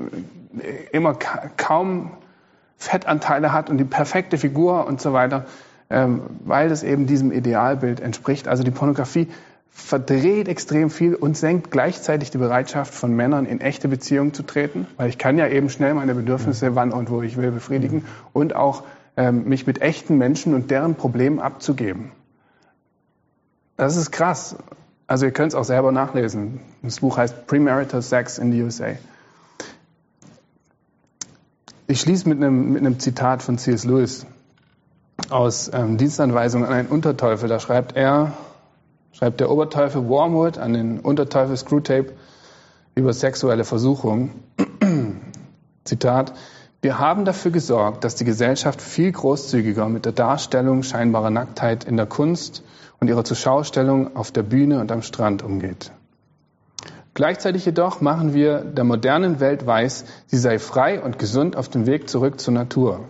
immer 0.90 1.16
kaum 1.56 2.10
Fettanteile 2.76 3.52
hat 3.52 3.70
und 3.70 3.78
die 3.78 3.84
perfekte 3.84 4.38
Figur 4.38 4.88
und 4.88 5.00
so 5.00 5.12
weiter, 5.12 5.46
ähm, 5.88 6.22
weil 6.44 6.72
es 6.72 6.82
eben 6.82 7.06
diesem 7.06 7.30
Idealbild 7.30 8.00
entspricht. 8.00 8.48
Also 8.48 8.64
die 8.64 8.72
Pornografie 8.72 9.28
verdreht 9.72 10.48
extrem 10.48 10.90
viel 10.90 11.14
und 11.14 11.36
senkt 11.36 11.70
gleichzeitig 11.70 12.30
die 12.30 12.38
Bereitschaft 12.38 12.94
von 12.94 13.14
Männern 13.16 13.46
in 13.46 13.60
echte 13.60 13.88
Beziehungen 13.88 14.34
zu 14.34 14.42
treten, 14.42 14.86
weil 14.98 15.08
ich 15.08 15.16
kann 15.16 15.38
ja 15.38 15.48
eben 15.48 15.70
schnell 15.70 15.94
meine 15.94 16.14
Bedürfnisse 16.14 16.76
wann 16.76 16.92
und 16.92 17.10
wo 17.10 17.22
ich 17.22 17.38
will 17.38 17.50
befriedigen 17.50 18.04
und 18.34 18.54
auch 18.54 18.84
ähm, 19.16 19.44
mich 19.44 19.66
mit 19.66 19.80
echten 19.80 20.18
Menschen 20.18 20.54
und 20.54 20.70
deren 20.70 20.94
Problemen 20.94 21.40
abzugeben. 21.40 22.12
Das 23.76 23.96
ist 23.96 24.12
krass. 24.12 24.56
Also 25.06 25.26
ihr 25.26 25.32
könnt 25.32 25.52
es 25.52 25.54
auch 25.54 25.64
selber 25.64 25.90
nachlesen. 25.90 26.60
Das 26.82 27.00
Buch 27.00 27.16
heißt 27.16 27.46
Premarital 27.46 28.02
Sex 28.02 28.38
in 28.38 28.52
the 28.52 28.62
USA. 28.62 28.92
Ich 31.86 32.00
schließe 32.00 32.28
mit 32.28 32.38
einem, 32.38 32.72
mit 32.72 32.80
einem 32.80 33.00
Zitat 33.00 33.42
von 33.42 33.58
C.S. 33.58 33.84
Lewis 33.84 34.26
aus 35.30 35.70
ähm, 35.72 35.96
Dienstanweisung 35.96 36.64
an 36.64 36.72
einen 36.72 36.88
Unterteufel. 36.88 37.48
Da 37.48 37.58
schreibt 37.58 37.96
er, 37.96 38.32
schreibt 39.12 39.40
der 39.40 39.50
Oberteufel 39.50 40.08
Wormwood 40.08 40.58
an 40.58 40.72
den 40.72 41.00
Unterteufel 41.00 41.56
Screwtape 41.56 42.12
über 42.94 43.12
sexuelle 43.12 43.64
Versuchung. 43.64 44.30
Zitat, 45.84 46.32
wir 46.80 46.98
haben 46.98 47.24
dafür 47.24 47.50
gesorgt, 47.50 48.04
dass 48.04 48.16
die 48.16 48.24
Gesellschaft 48.24 48.82
viel 48.82 49.12
großzügiger 49.12 49.88
mit 49.88 50.04
der 50.04 50.12
Darstellung 50.12 50.82
scheinbarer 50.82 51.30
Nacktheit 51.30 51.84
in 51.84 51.96
der 51.96 52.06
Kunst 52.06 52.64
und 52.98 53.08
ihrer 53.08 53.24
Zuschaustellung 53.24 54.16
auf 54.16 54.32
der 54.32 54.42
Bühne 54.42 54.80
und 54.80 54.90
am 54.90 55.02
Strand 55.02 55.42
umgeht. 55.42 55.92
Gleichzeitig 57.14 57.66
jedoch 57.66 58.00
machen 58.00 58.32
wir 58.32 58.60
der 58.60 58.84
modernen 58.84 59.38
Welt 59.38 59.66
weiß, 59.66 60.06
sie 60.26 60.38
sei 60.38 60.58
frei 60.58 61.00
und 61.00 61.18
gesund 61.18 61.56
auf 61.56 61.68
dem 61.68 61.86
Weg 61.86 62.08
zurück 62.08 62.40
zur 62.40 62.54
Natur. 62.54 63.04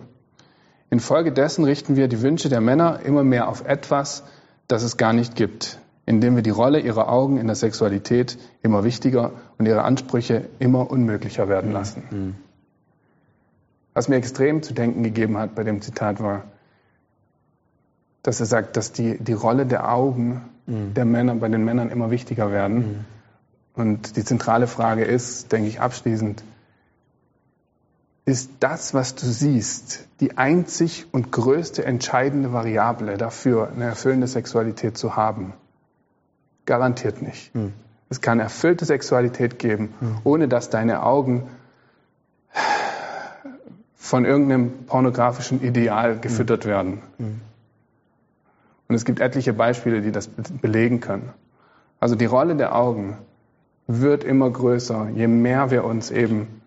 Infolgedessen 0.89 1.63
richten 1.63 1.95
wir 1.95 2.07
die 2.07 2.21
Wünsche 2.21 2.49
der 2.49 2.61
Männer 2.61 2.99
immer 3.03 3.23
mehr 3.23 3.47
auf 3.47 3.65
etwas, 3.65 4.23
das 4.67 4.83
es 4.83 4.97
gar 4.97 5.13
nicht 5.13 5.35
gibt, 5.35 5.79
indem 6.05 6.35
wir 6.35 6.43
die 6.43 6.49
Rolle 6.49 6.79
ihrer 6.79 7.09
Augen 7.09 7.37
in 7.37 7.47
der 7.47 7.55
Sexualität 7.55 8.37
immer 8.61 8.83
wichtiger 8.83 9.31
und 9.57 9.65
ihre 9.65 9.83
Ansprüche 9.83 10.49
immer 10.59 10.91
unmöglicher 10.91 11.47
werden 11.47 11.69
mhm. 11.69 11.73
lassen. 11.73 12.03
Mhm. 12.11 12.35
Was 13.93 14.09
mir 14.09 14.15
extrem 14.15 14.63
zu 14.63 14.73
denken 14.73 15.03
gegeben 15.03 15.37
hat 15.37 15.55
bei 15.55 15.63
dem 15.63 15.81
Zitat 15.81 16.21
war, 16.21 16.45
dass 18.23 18.39
er 18.39 18.45
sagt, 18.45 18.75
dass 18.77 18.91
die, 18.91 19.17
die 19.17 19.33
Rolle 19.33 19.65
der 19.65 19.91
Augen 19.91 20.41
mhm. 20.65 20.93
der 20.93 21.05
Männer 21.05 21.35
bei 21.35 21.47
den 21.47 21.63
Männern 21.63 21.89
immer 21.89 22.09
wichtiger 22.09 22.51
werden. 22.51 22.77
Mhm. 22.77 23.05
Und 23.75 24.17
die 24.17 24.23
zentrale 24.23 24.67
Frage 24.67 25.03
ist, 25.03 25.51
denke 25.51 25.67
ich 25.67 25.79
abschließend, 25.79 26.43
ist 28.25 28.51
das, 28.61 28.93
was 28.93 29.15
du 29.15 29.25
siehst, 29.25 30.07
die 30.21 30.37
einzig 30.37 31.07
und 31.11 31.31
größte 31.31 31.83
entscheidende 31.83 32.53
Variable 32.53 33.17
dafür, 33.17 33.69
eine 33.69 33.85
erfüllende 33.85 34.27
Sexualität 34.27 34.97
zu 34.97 35.17
haben? 35.17 35.53
Garantiert 36.65 37.21
nicht. 37.21 37.53
Hm. 37.53 37.73
Es 38.09 38.21
kann 38.21 38.39
erfüllte 38.39 38.85
Sexualität 38.85 39.59
geben, 39.59 39.93
hm. 39.99 40.17
ohne 40.23 40.47
dass 40.47 40.69
deine 40.69 41.03
Augen 41.03 41.49
von 43.95 44.25
irgendeinem 44.25 44.85
pornografischen 44.85 45.63
Ideal 45.63 46.19
gefüttert 46.19 46.65
hm. 46.65 46.69
werden. 46.69 47.01
Hm. 47.17 47.41
Und 48.87 48.95
es 48.95 49.05
gibt 49.05 49.19
etliche 49.19 49.53
Beispiele, 49.53 50.01
die 50.01 50.11
das 50.11 50.27
belegen 50.27 50.99
können. 50.99 51.33
Also 51.99 52.15
die 52.15 52.25
Rolle 52.25 52.55
der 52.55 52.75
Augen 52.75 53.17
wird 53.87 54.23
immer 54.23 54.49
größer, 54.49 55.09
je 55.15 55.27
mehr 55.27 55.71
wir 55.71 55.83
uns 55.83 56.11
eben 56.11 56.61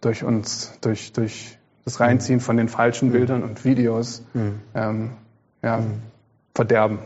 durch 0.00 0.24
uns, 0.24 0.72
durch, 0.80 1.12
durch 1.12 1.58
das 1.84 2.00
Reinziehen 2.00 2.40
von 2.40 2.56
den 2.56 2.68
falschen 2.68 3.12
Bildern 3.12 3.42
und 3.42 3.64
Videos 3.64 4.22
ähm, 4.74 5.10
ja, 5.62 5.82
verderben. 6.54 6.98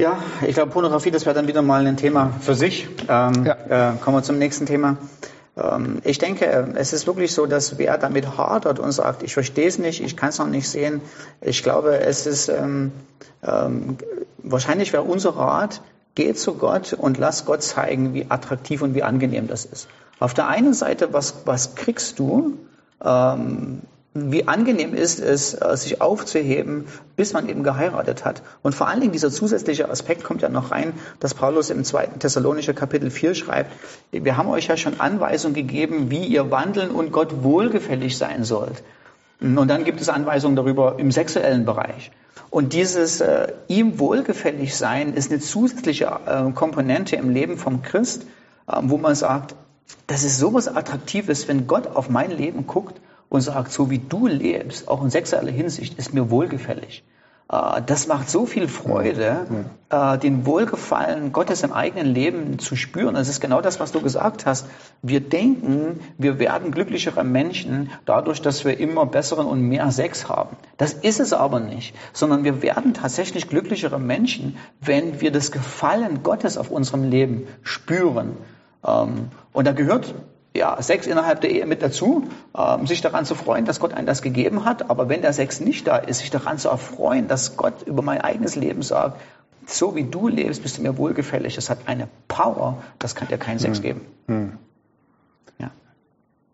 Ja, 0.00 0.16
ich 0.46 0.54
glaube, 0.54 0.72
Pornografie, 0.72 1.10
das 1.10 1.26
wäre 1.26 1.34
dann 1.34 1.46
wieder 1.46 1.60
mal 1.60 1.86
ein 1.86 1.98
Thema 1.98 2.32
für 2.40 2.54
sich. 2.54 2.88
Ähm, 3.06 3.44
ja. 3.44 3.90
äh, 3.92 3.96
kommen 3.98 4.16
wir 4.16 4.22
zum 4.22 4.38
nächsten 4.38 4.64
Thema. 4.64 4.96
Ähm, 5.58 5.98
ich 6.04 6.16
denke, 6.16 6.72
es 6.74 6.94
ist 6.94 7.06
wirklich 7.06 7.34
so, 7.34 7.44
dass 7.44 7.76
wer 7.76 7.98
damit 7.98 8.38
hadert 8.38 8.78
und 8.78 8.92
sagt, 8.92 9.22
ich 9.22 9.34
verstehe 9.34 9.68
es 9.68 9.78
nicht, 9.78 10.02
ich 10.02 10.16
kann 10.16 10.30
es 10.30 10.38
noch 10.38 10.46
nicht 10.46 10.70
sehen, 10.70 11.02
ich 11.42 11.62
glaube, 11.62 12.00
es 12.00 12.26
ist 12.26 12.48
ähm, 12.48 12.92
ähm, 13.42 13.98
wahrscheinlich 14.38 14.94
wäre 14.94 15.02
unser 15.02 15.36
Rat, 15.36 15.82
geh 16.14 16.32
zu 16.32 16.54
Gott 16.54 16.94
und 16.94 17.18
lass 17.18 17.44
Gott 17.44 17.62
zeigen, 17.62 18.14
wie 18.14 18.24
attraktiv 18.26 18.80
und 18.80 18.94
wie 18.94 19.02
angenehm 19.02 19.48
das 19.48 19.66
ist. 19.66 19.86
Auf 20.18 20.32
der 20.32 20.48
einen 20.48 20.72
Seite, 20.72 21.12
was, 21.12 21.42
was 21.44 21.74
kriegst 21.74 22.18
du? 22.18 22.54
Wie 24.12 24.48
angenehm 24.48 24.92
ist 24.92 25.20
es, 25.20 25.54
äh, 25.54 25.76
sich 25.76 26.00
aufzuheben, 26.00 26.86
bis 27.14 27.32
man 27.32 27.48
eben 27.48 27.62
geheiratet 27.62 28.24
hat. 28.24 28.42
Und 28.60 28.74
vor 28.74 28.88
allen 28.88 29.00
Dingen 29.00 29.12
dieser 29.12 29.30
zusätzliche 29.30 29.88
Aspekt 29.88 30.24
kommt 30.24 30.42
ja 30.42 30.48
noch 30.48 30.72
rein, 30.72 30.94
dass 31.20 31.32
Paulus 31.34 31.70
im 31.70 31.84
zweiten 31.84 32.18
Thessalonischer 32.18 32.74
Kapitel 32.74 33.12
4 33.12 33.36
schreibt, 33.36 33.70
wir 34.10 34.36
haben 34.36 34.48
euch 34.48 34.66
ja 34.66 34.76
schon 34.76 34.98
Anweisungen 34.98 35.54
gegeben, 35.54 36.10
wie 36.10 36.24
ihr 36.26 36.50
wandeln 36.50 36.90
und 36.90 37.12
Gott 37.12 37.44
wohlgefällig 37.44 38.18
sein 38.18 38.42
sollt. 38.42 38.82
Und 39.40 39.68
dann 39.68 39.84
gibt 39.84 40.00
es 40.00 40.08
Anweisungen 40.08 40.56
darüber 40.56 40.98
im 40.98 41.12
sexuellen 41.12 41.64
Bereich. 41.64 42.10
Und 42.50 42.72
dieses 42.72 43.20
äh, 43.20 43.52
ihm 43.68 44.00
wohlgefällig 44.00 44.76
sein 44.76 45.14
ist 45.14 45.30
eine 45.30 45.38
zusätzliche 45.38 46.18
äh, 46.26 46.50
Komponente 46.50 47.14
im 47.14 47.30
Leben 47.30 47.56
vom 47.58 47.82
Christ, 47.82 48.26
äh, 48.66 48.76
wo 48.82 48.98
man 48.98 49.14
sagt, 49.14 49.54
das 50.08 50.24
ist 50.24 50.38
sowas 50.38 50.66
Attraktives, 50.66 51.46
wenn 51.46 51.68
Gott 51.68 51.86
auf 51.86 52.08
mein 52.10 52.32
Leben 52.32 52.66
guckt 52.66 53.00
und 53.30 53.40
sagt, 53.40 53.72
so 53.72 53.88
wie 53.88 53.98
du 53.98 54.26
lebst, 54.26 54.88
auch 54.88 55.02
in 55.02 55.08
sexueller 55.08 55.52
Hinsicht, 55.52 55.98
ist 55.98 56.12
mir 56.12 56.30
wohlgefällig. 56.30 57.04
Äh, 57.50 57.82
das 57.86 58.06
macht 58.06 58.28
so 58.28 58.44
viel 58.44 58.68
Freude. 58.68 59.46
Äh, 59.88 60.18
den 60.18 60.46
Wohlgefallen 60.46 61.32
Gottes 61.32 61.62
im 61.62 61.72
eigenen 61.72 62.06
Leben 62.06 62.58
zu 62.58 62.76
spüren. 62.76 63.14
Das 63.14 63.28
ist 63.28 63.40
genau 63.40 63.60
das, 63.60 63.80
was 63.80 63.92
du 63.92 64.00
gesagt 64.00 64.46
hast. 64.46 64.66
Wir 65.00 65.20
denken, 65.20 66.00
wir 66.18 66.38
werden 66.38 66.72
glücklichere 66.72 67.24
Menschen 67.24 67.90
dadurch, 68.04 68.42
dass 68.42 68.64
wir 68.64 68.78
immer 68.78 69.06
besseren 69.06 69.46
und 69.46 69.62
mehr 69.62 69.90
Sex 69.92 70.28
haben. 70.28 70.56
Das 70.76 70.92
ist 70.92 71.20
es 71.20 71.32
aber 71.32 71.60
nicht, 71.60 71.94
sondern 72.12 72.44
wir 72.44 72.62
werden 72.62 72.94
tatsächlich 72.94 73.48
glücklichere 73.48 74.00
Menschen, 74.00 74.56
wenn 74.80 75.20
wir 75.20 75.30
das 75.30 75.52
Gefallen 75.52 76.22
Gottes 76.22 76.58
auf 76.58 76.70
unserem 76.70 77.04
Leben 77.04 77.46
spüren. 77.62 78.36
Ähm, 78.86 79.28
und 79.52 79.66
da 79.66 79.72
gehört 79.72 80.14
ja, 80.54 80.80
Sex 80.82 81.06
innerhalb 81.06 81.40
der 81.40 81.50
Ehe 81.50 81.66
mit 81.66 81.82
dazu, 81.82 82.28
ähm, 82.56 82.86
sich 82.86 83.00
daran 83.00 83.24
zu 83.24 83.34
freuen, 83.34 83.64
dass 83.64 83.78
Gott 83.78 83.94
einem 83.94 84.06
das 84.06 84.20
gegeben 84.20 84.64
hat. 84.64 84.90
Aber 84.90 85.08
wenn 85.08 85.22
der 85.22 85.32
Sex 85.32 85.60
nicht 85.60 85.86
da 85.86 85.96
ist, 85.96 86.18
sich 86.18 86.30
daran 86.30 86.58
zu 86.58 86.68
erfreuen, 86.68 87.28
dass 87.28 87.56
Gott 87.56 87.82
über 87.86 88.02
mein 88.02 88.20
eigenes 88.20 88.56
Leben 88.56 88.82
sagt, 88.82 89.20
so 89.66 89.94
wie 89.94 90.04
du 90.04 90.26
lebst, 90.26 90.62
bist 90.62 90.78
du 90.78 90.82
mir 90.82 90.96
wohlgefällig. 90.98 91.54
Das 91.54 91.70
hat 91.70 91.86
eine 91.86 92.08
Power, 92.26 92.82
das 92.98 93.14
kann 93.14 93.28
dir 93.28 93.38
keinen 93.38 93.60
Sex 93.60 93.78
hm. 93.78 93.82
geben. 93.82 94.00
Hm. 94.26 94.52
Ja. 95.58 95.70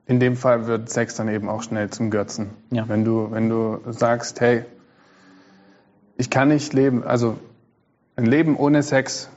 In 0.06 0.20
dem 0.20 0.36
Fall 0.36 0.66
wird 0.66 0.90
Sex 0.90 1.14
dann 1.14 1.28
eben 1.28 1.48
auch 1.48 1.62
schnell 1.62 1.88
zum 1.88 2.10
Götzen. 2.10 2.50
Ja. 2.70 2.88
Wenn 2.88 3.04
du, 3.04 3.30
wenn 3.30 3.48
du 3.48 3.80
sagst, 3.86 4.40
hey, 4.40 4.64
ich 6.18 6.28
kann 6.28 6.48
nicht 6.48 6.74
leben, 6.74 7.02
also 7.02 7.38
ein 8.16 8.26
Leben 8.26 8.56
ohne 8.56 8.82
Sex 8.82 9.30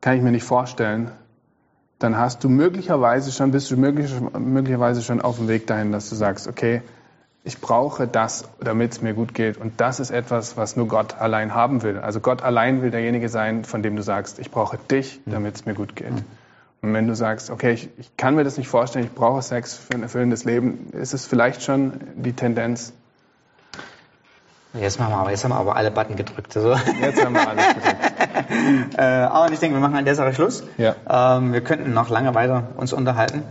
kann 0.00 0.16
ich 0.16 0.22
mir 0.22 0.32
nicht 0.32 0.44
vorstellen, 0.44 1.10
dann 1.98 2.18
hast 2.18 2.44
du 2.44 2.48
möglicherweise 2.48 3.32
schon, 3.32 3.52
bist 3.52 3.70
du 3.70 3.76
möglich, 3.76 4.12
möglicherweise 4.38 5.02
schon 5.02 5.20
auf 5.20 5.36
dem 5.36 5.48
Weg 5.48 5.66
dahin, 5.66 5.92
dass 5.92 6.10
du 6.10 6.14
sagst, 6.14 6.46
okay, 6.46 6.82
ich 7.42 7.60
brauche 7.60 8.08
das, 8.08 8.48
damit 8.60 8.92
es 8.92 9.02
mir 9.02 9.14
gut 9.14 9.32
geht. 9.32 9.56
Und 9.56 9.80
das 9.80 10.00
ist 10.00 10.10
etwas, 10.10 10.56
was 10.56 10.76
nur 10.76 10.88
Gott 10.88 11.16
allein 11.18 11.54
haben 11.54 11.82
will. 11.82 11.98
Also 11.98 12.20
Gott 12.20 12.42
allein 12.42 12.82
will 12.82 12.90
derjenige 12.90 13.28
sein, 13.28 13.64
von 13.64 13.82
dem 13.82 13.96
du 13.96 14.02
sagst, 14.02 14.38
ich 14.40 14.50
brauche 14.50 14.78
dich, 14.78 15.20
damit 15.26 15.54
es 15.54 15.64
mir 15.64 15.74
gut 15.74 15.94
geht. 15.94 16.12
Und 16.82 16.92
wenn 16.92 17.06
du 17.06 17.14
sagst, 17.14 17.50
okay, 17.50 17.72
ich, 17.72 17.88
ich 17.98 18.16
kann 18.16 18.34
mir 18.34 18.44
das 18.44 18.58
nicht 18.58 18.68
vorstellen, 18.68 19.04
ich 19.04 19.14
brauche 19.14 19.40
Sex 19.42 19.76
für 19.76 19.94
ein 19.94 20.02
erfüllendes 20.02 20.44
Leben, 20.44 20.90
ist 20.92 21.14
es 21.14 21.24
vielleicht 21.24 21.62
schon 21.62 21.92
die 22.16 22.32
Tendenz, 22.32 22.92
Jetzt 24.80 24.98
machen 24.98 25.12
wir 25.12 25.18
aber, 25.18 25.30
jetzt 25.30 25.42
haben 25.44 25.52
wir 25.52 25.56
aber 25.56 25.76
alle 25.76 25.90
Button 25.90 26.16
gedrückt. 26.16 26.52
So. 26.52 26.74
Jetzt 27.00 27.24
haben 27.24 27.34
wir 27.34 27.48
alles 27.48 27.74
gedrückt. 27.74 28.15
äh, 28.96 29.02
aber 29.02 29.52
ich 29.52 29.58
denke, 29.58 29.76
wir 29.76 29.80
machen 29.80 29.96
an 29.96 30.04
der 30.04 30.14
Sache 30.14 30.32
Schluss. 30.32 30.64
Ja. 30.78 30.94
Ähm, 31.08 31.52
wir 31.52 31.60
könnten 31.62 31.92
noch 31.92 32.10
lange 32.10 32.34
weiter 32.34 32.64
uns 32.76 32.92
unterhalten. 32.92 33.42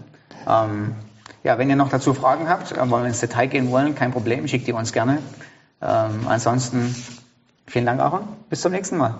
Ähm, 0.47 0.95
ja, 1.43 1.57
wenn 1.57 1.69
ihr 1.69 1.75
noch 1.75 1.89
dazu 1.89 2.13
Fragen 2.13 2.49
habt, 2.49 2.71
äh, 2.71 2.89
wollen 2.89 3.03
wir 3.03 3.07
ins 3.07 3.19
Detail 3.19 3.47
gehen 3.47 3.71
wollen, 3.71 3.95
kein 3.95 4.11
Problem, 4.11 4.47
schickt 4.47 4.67
ihr 4.67 4.75
uns 4.75 4.93
gerne. 4.93 5.19
Ähm, 5.81 6.27
ansonsten 6.27 6.95
vielen 7.67 7.85
Dank, 7.85 8.01
Aaron. 8.01 8.27
Bis 8.49 8.61
zum 8.61 8.71
nächsten 8.71 8.97
Mal. 8.97 9.15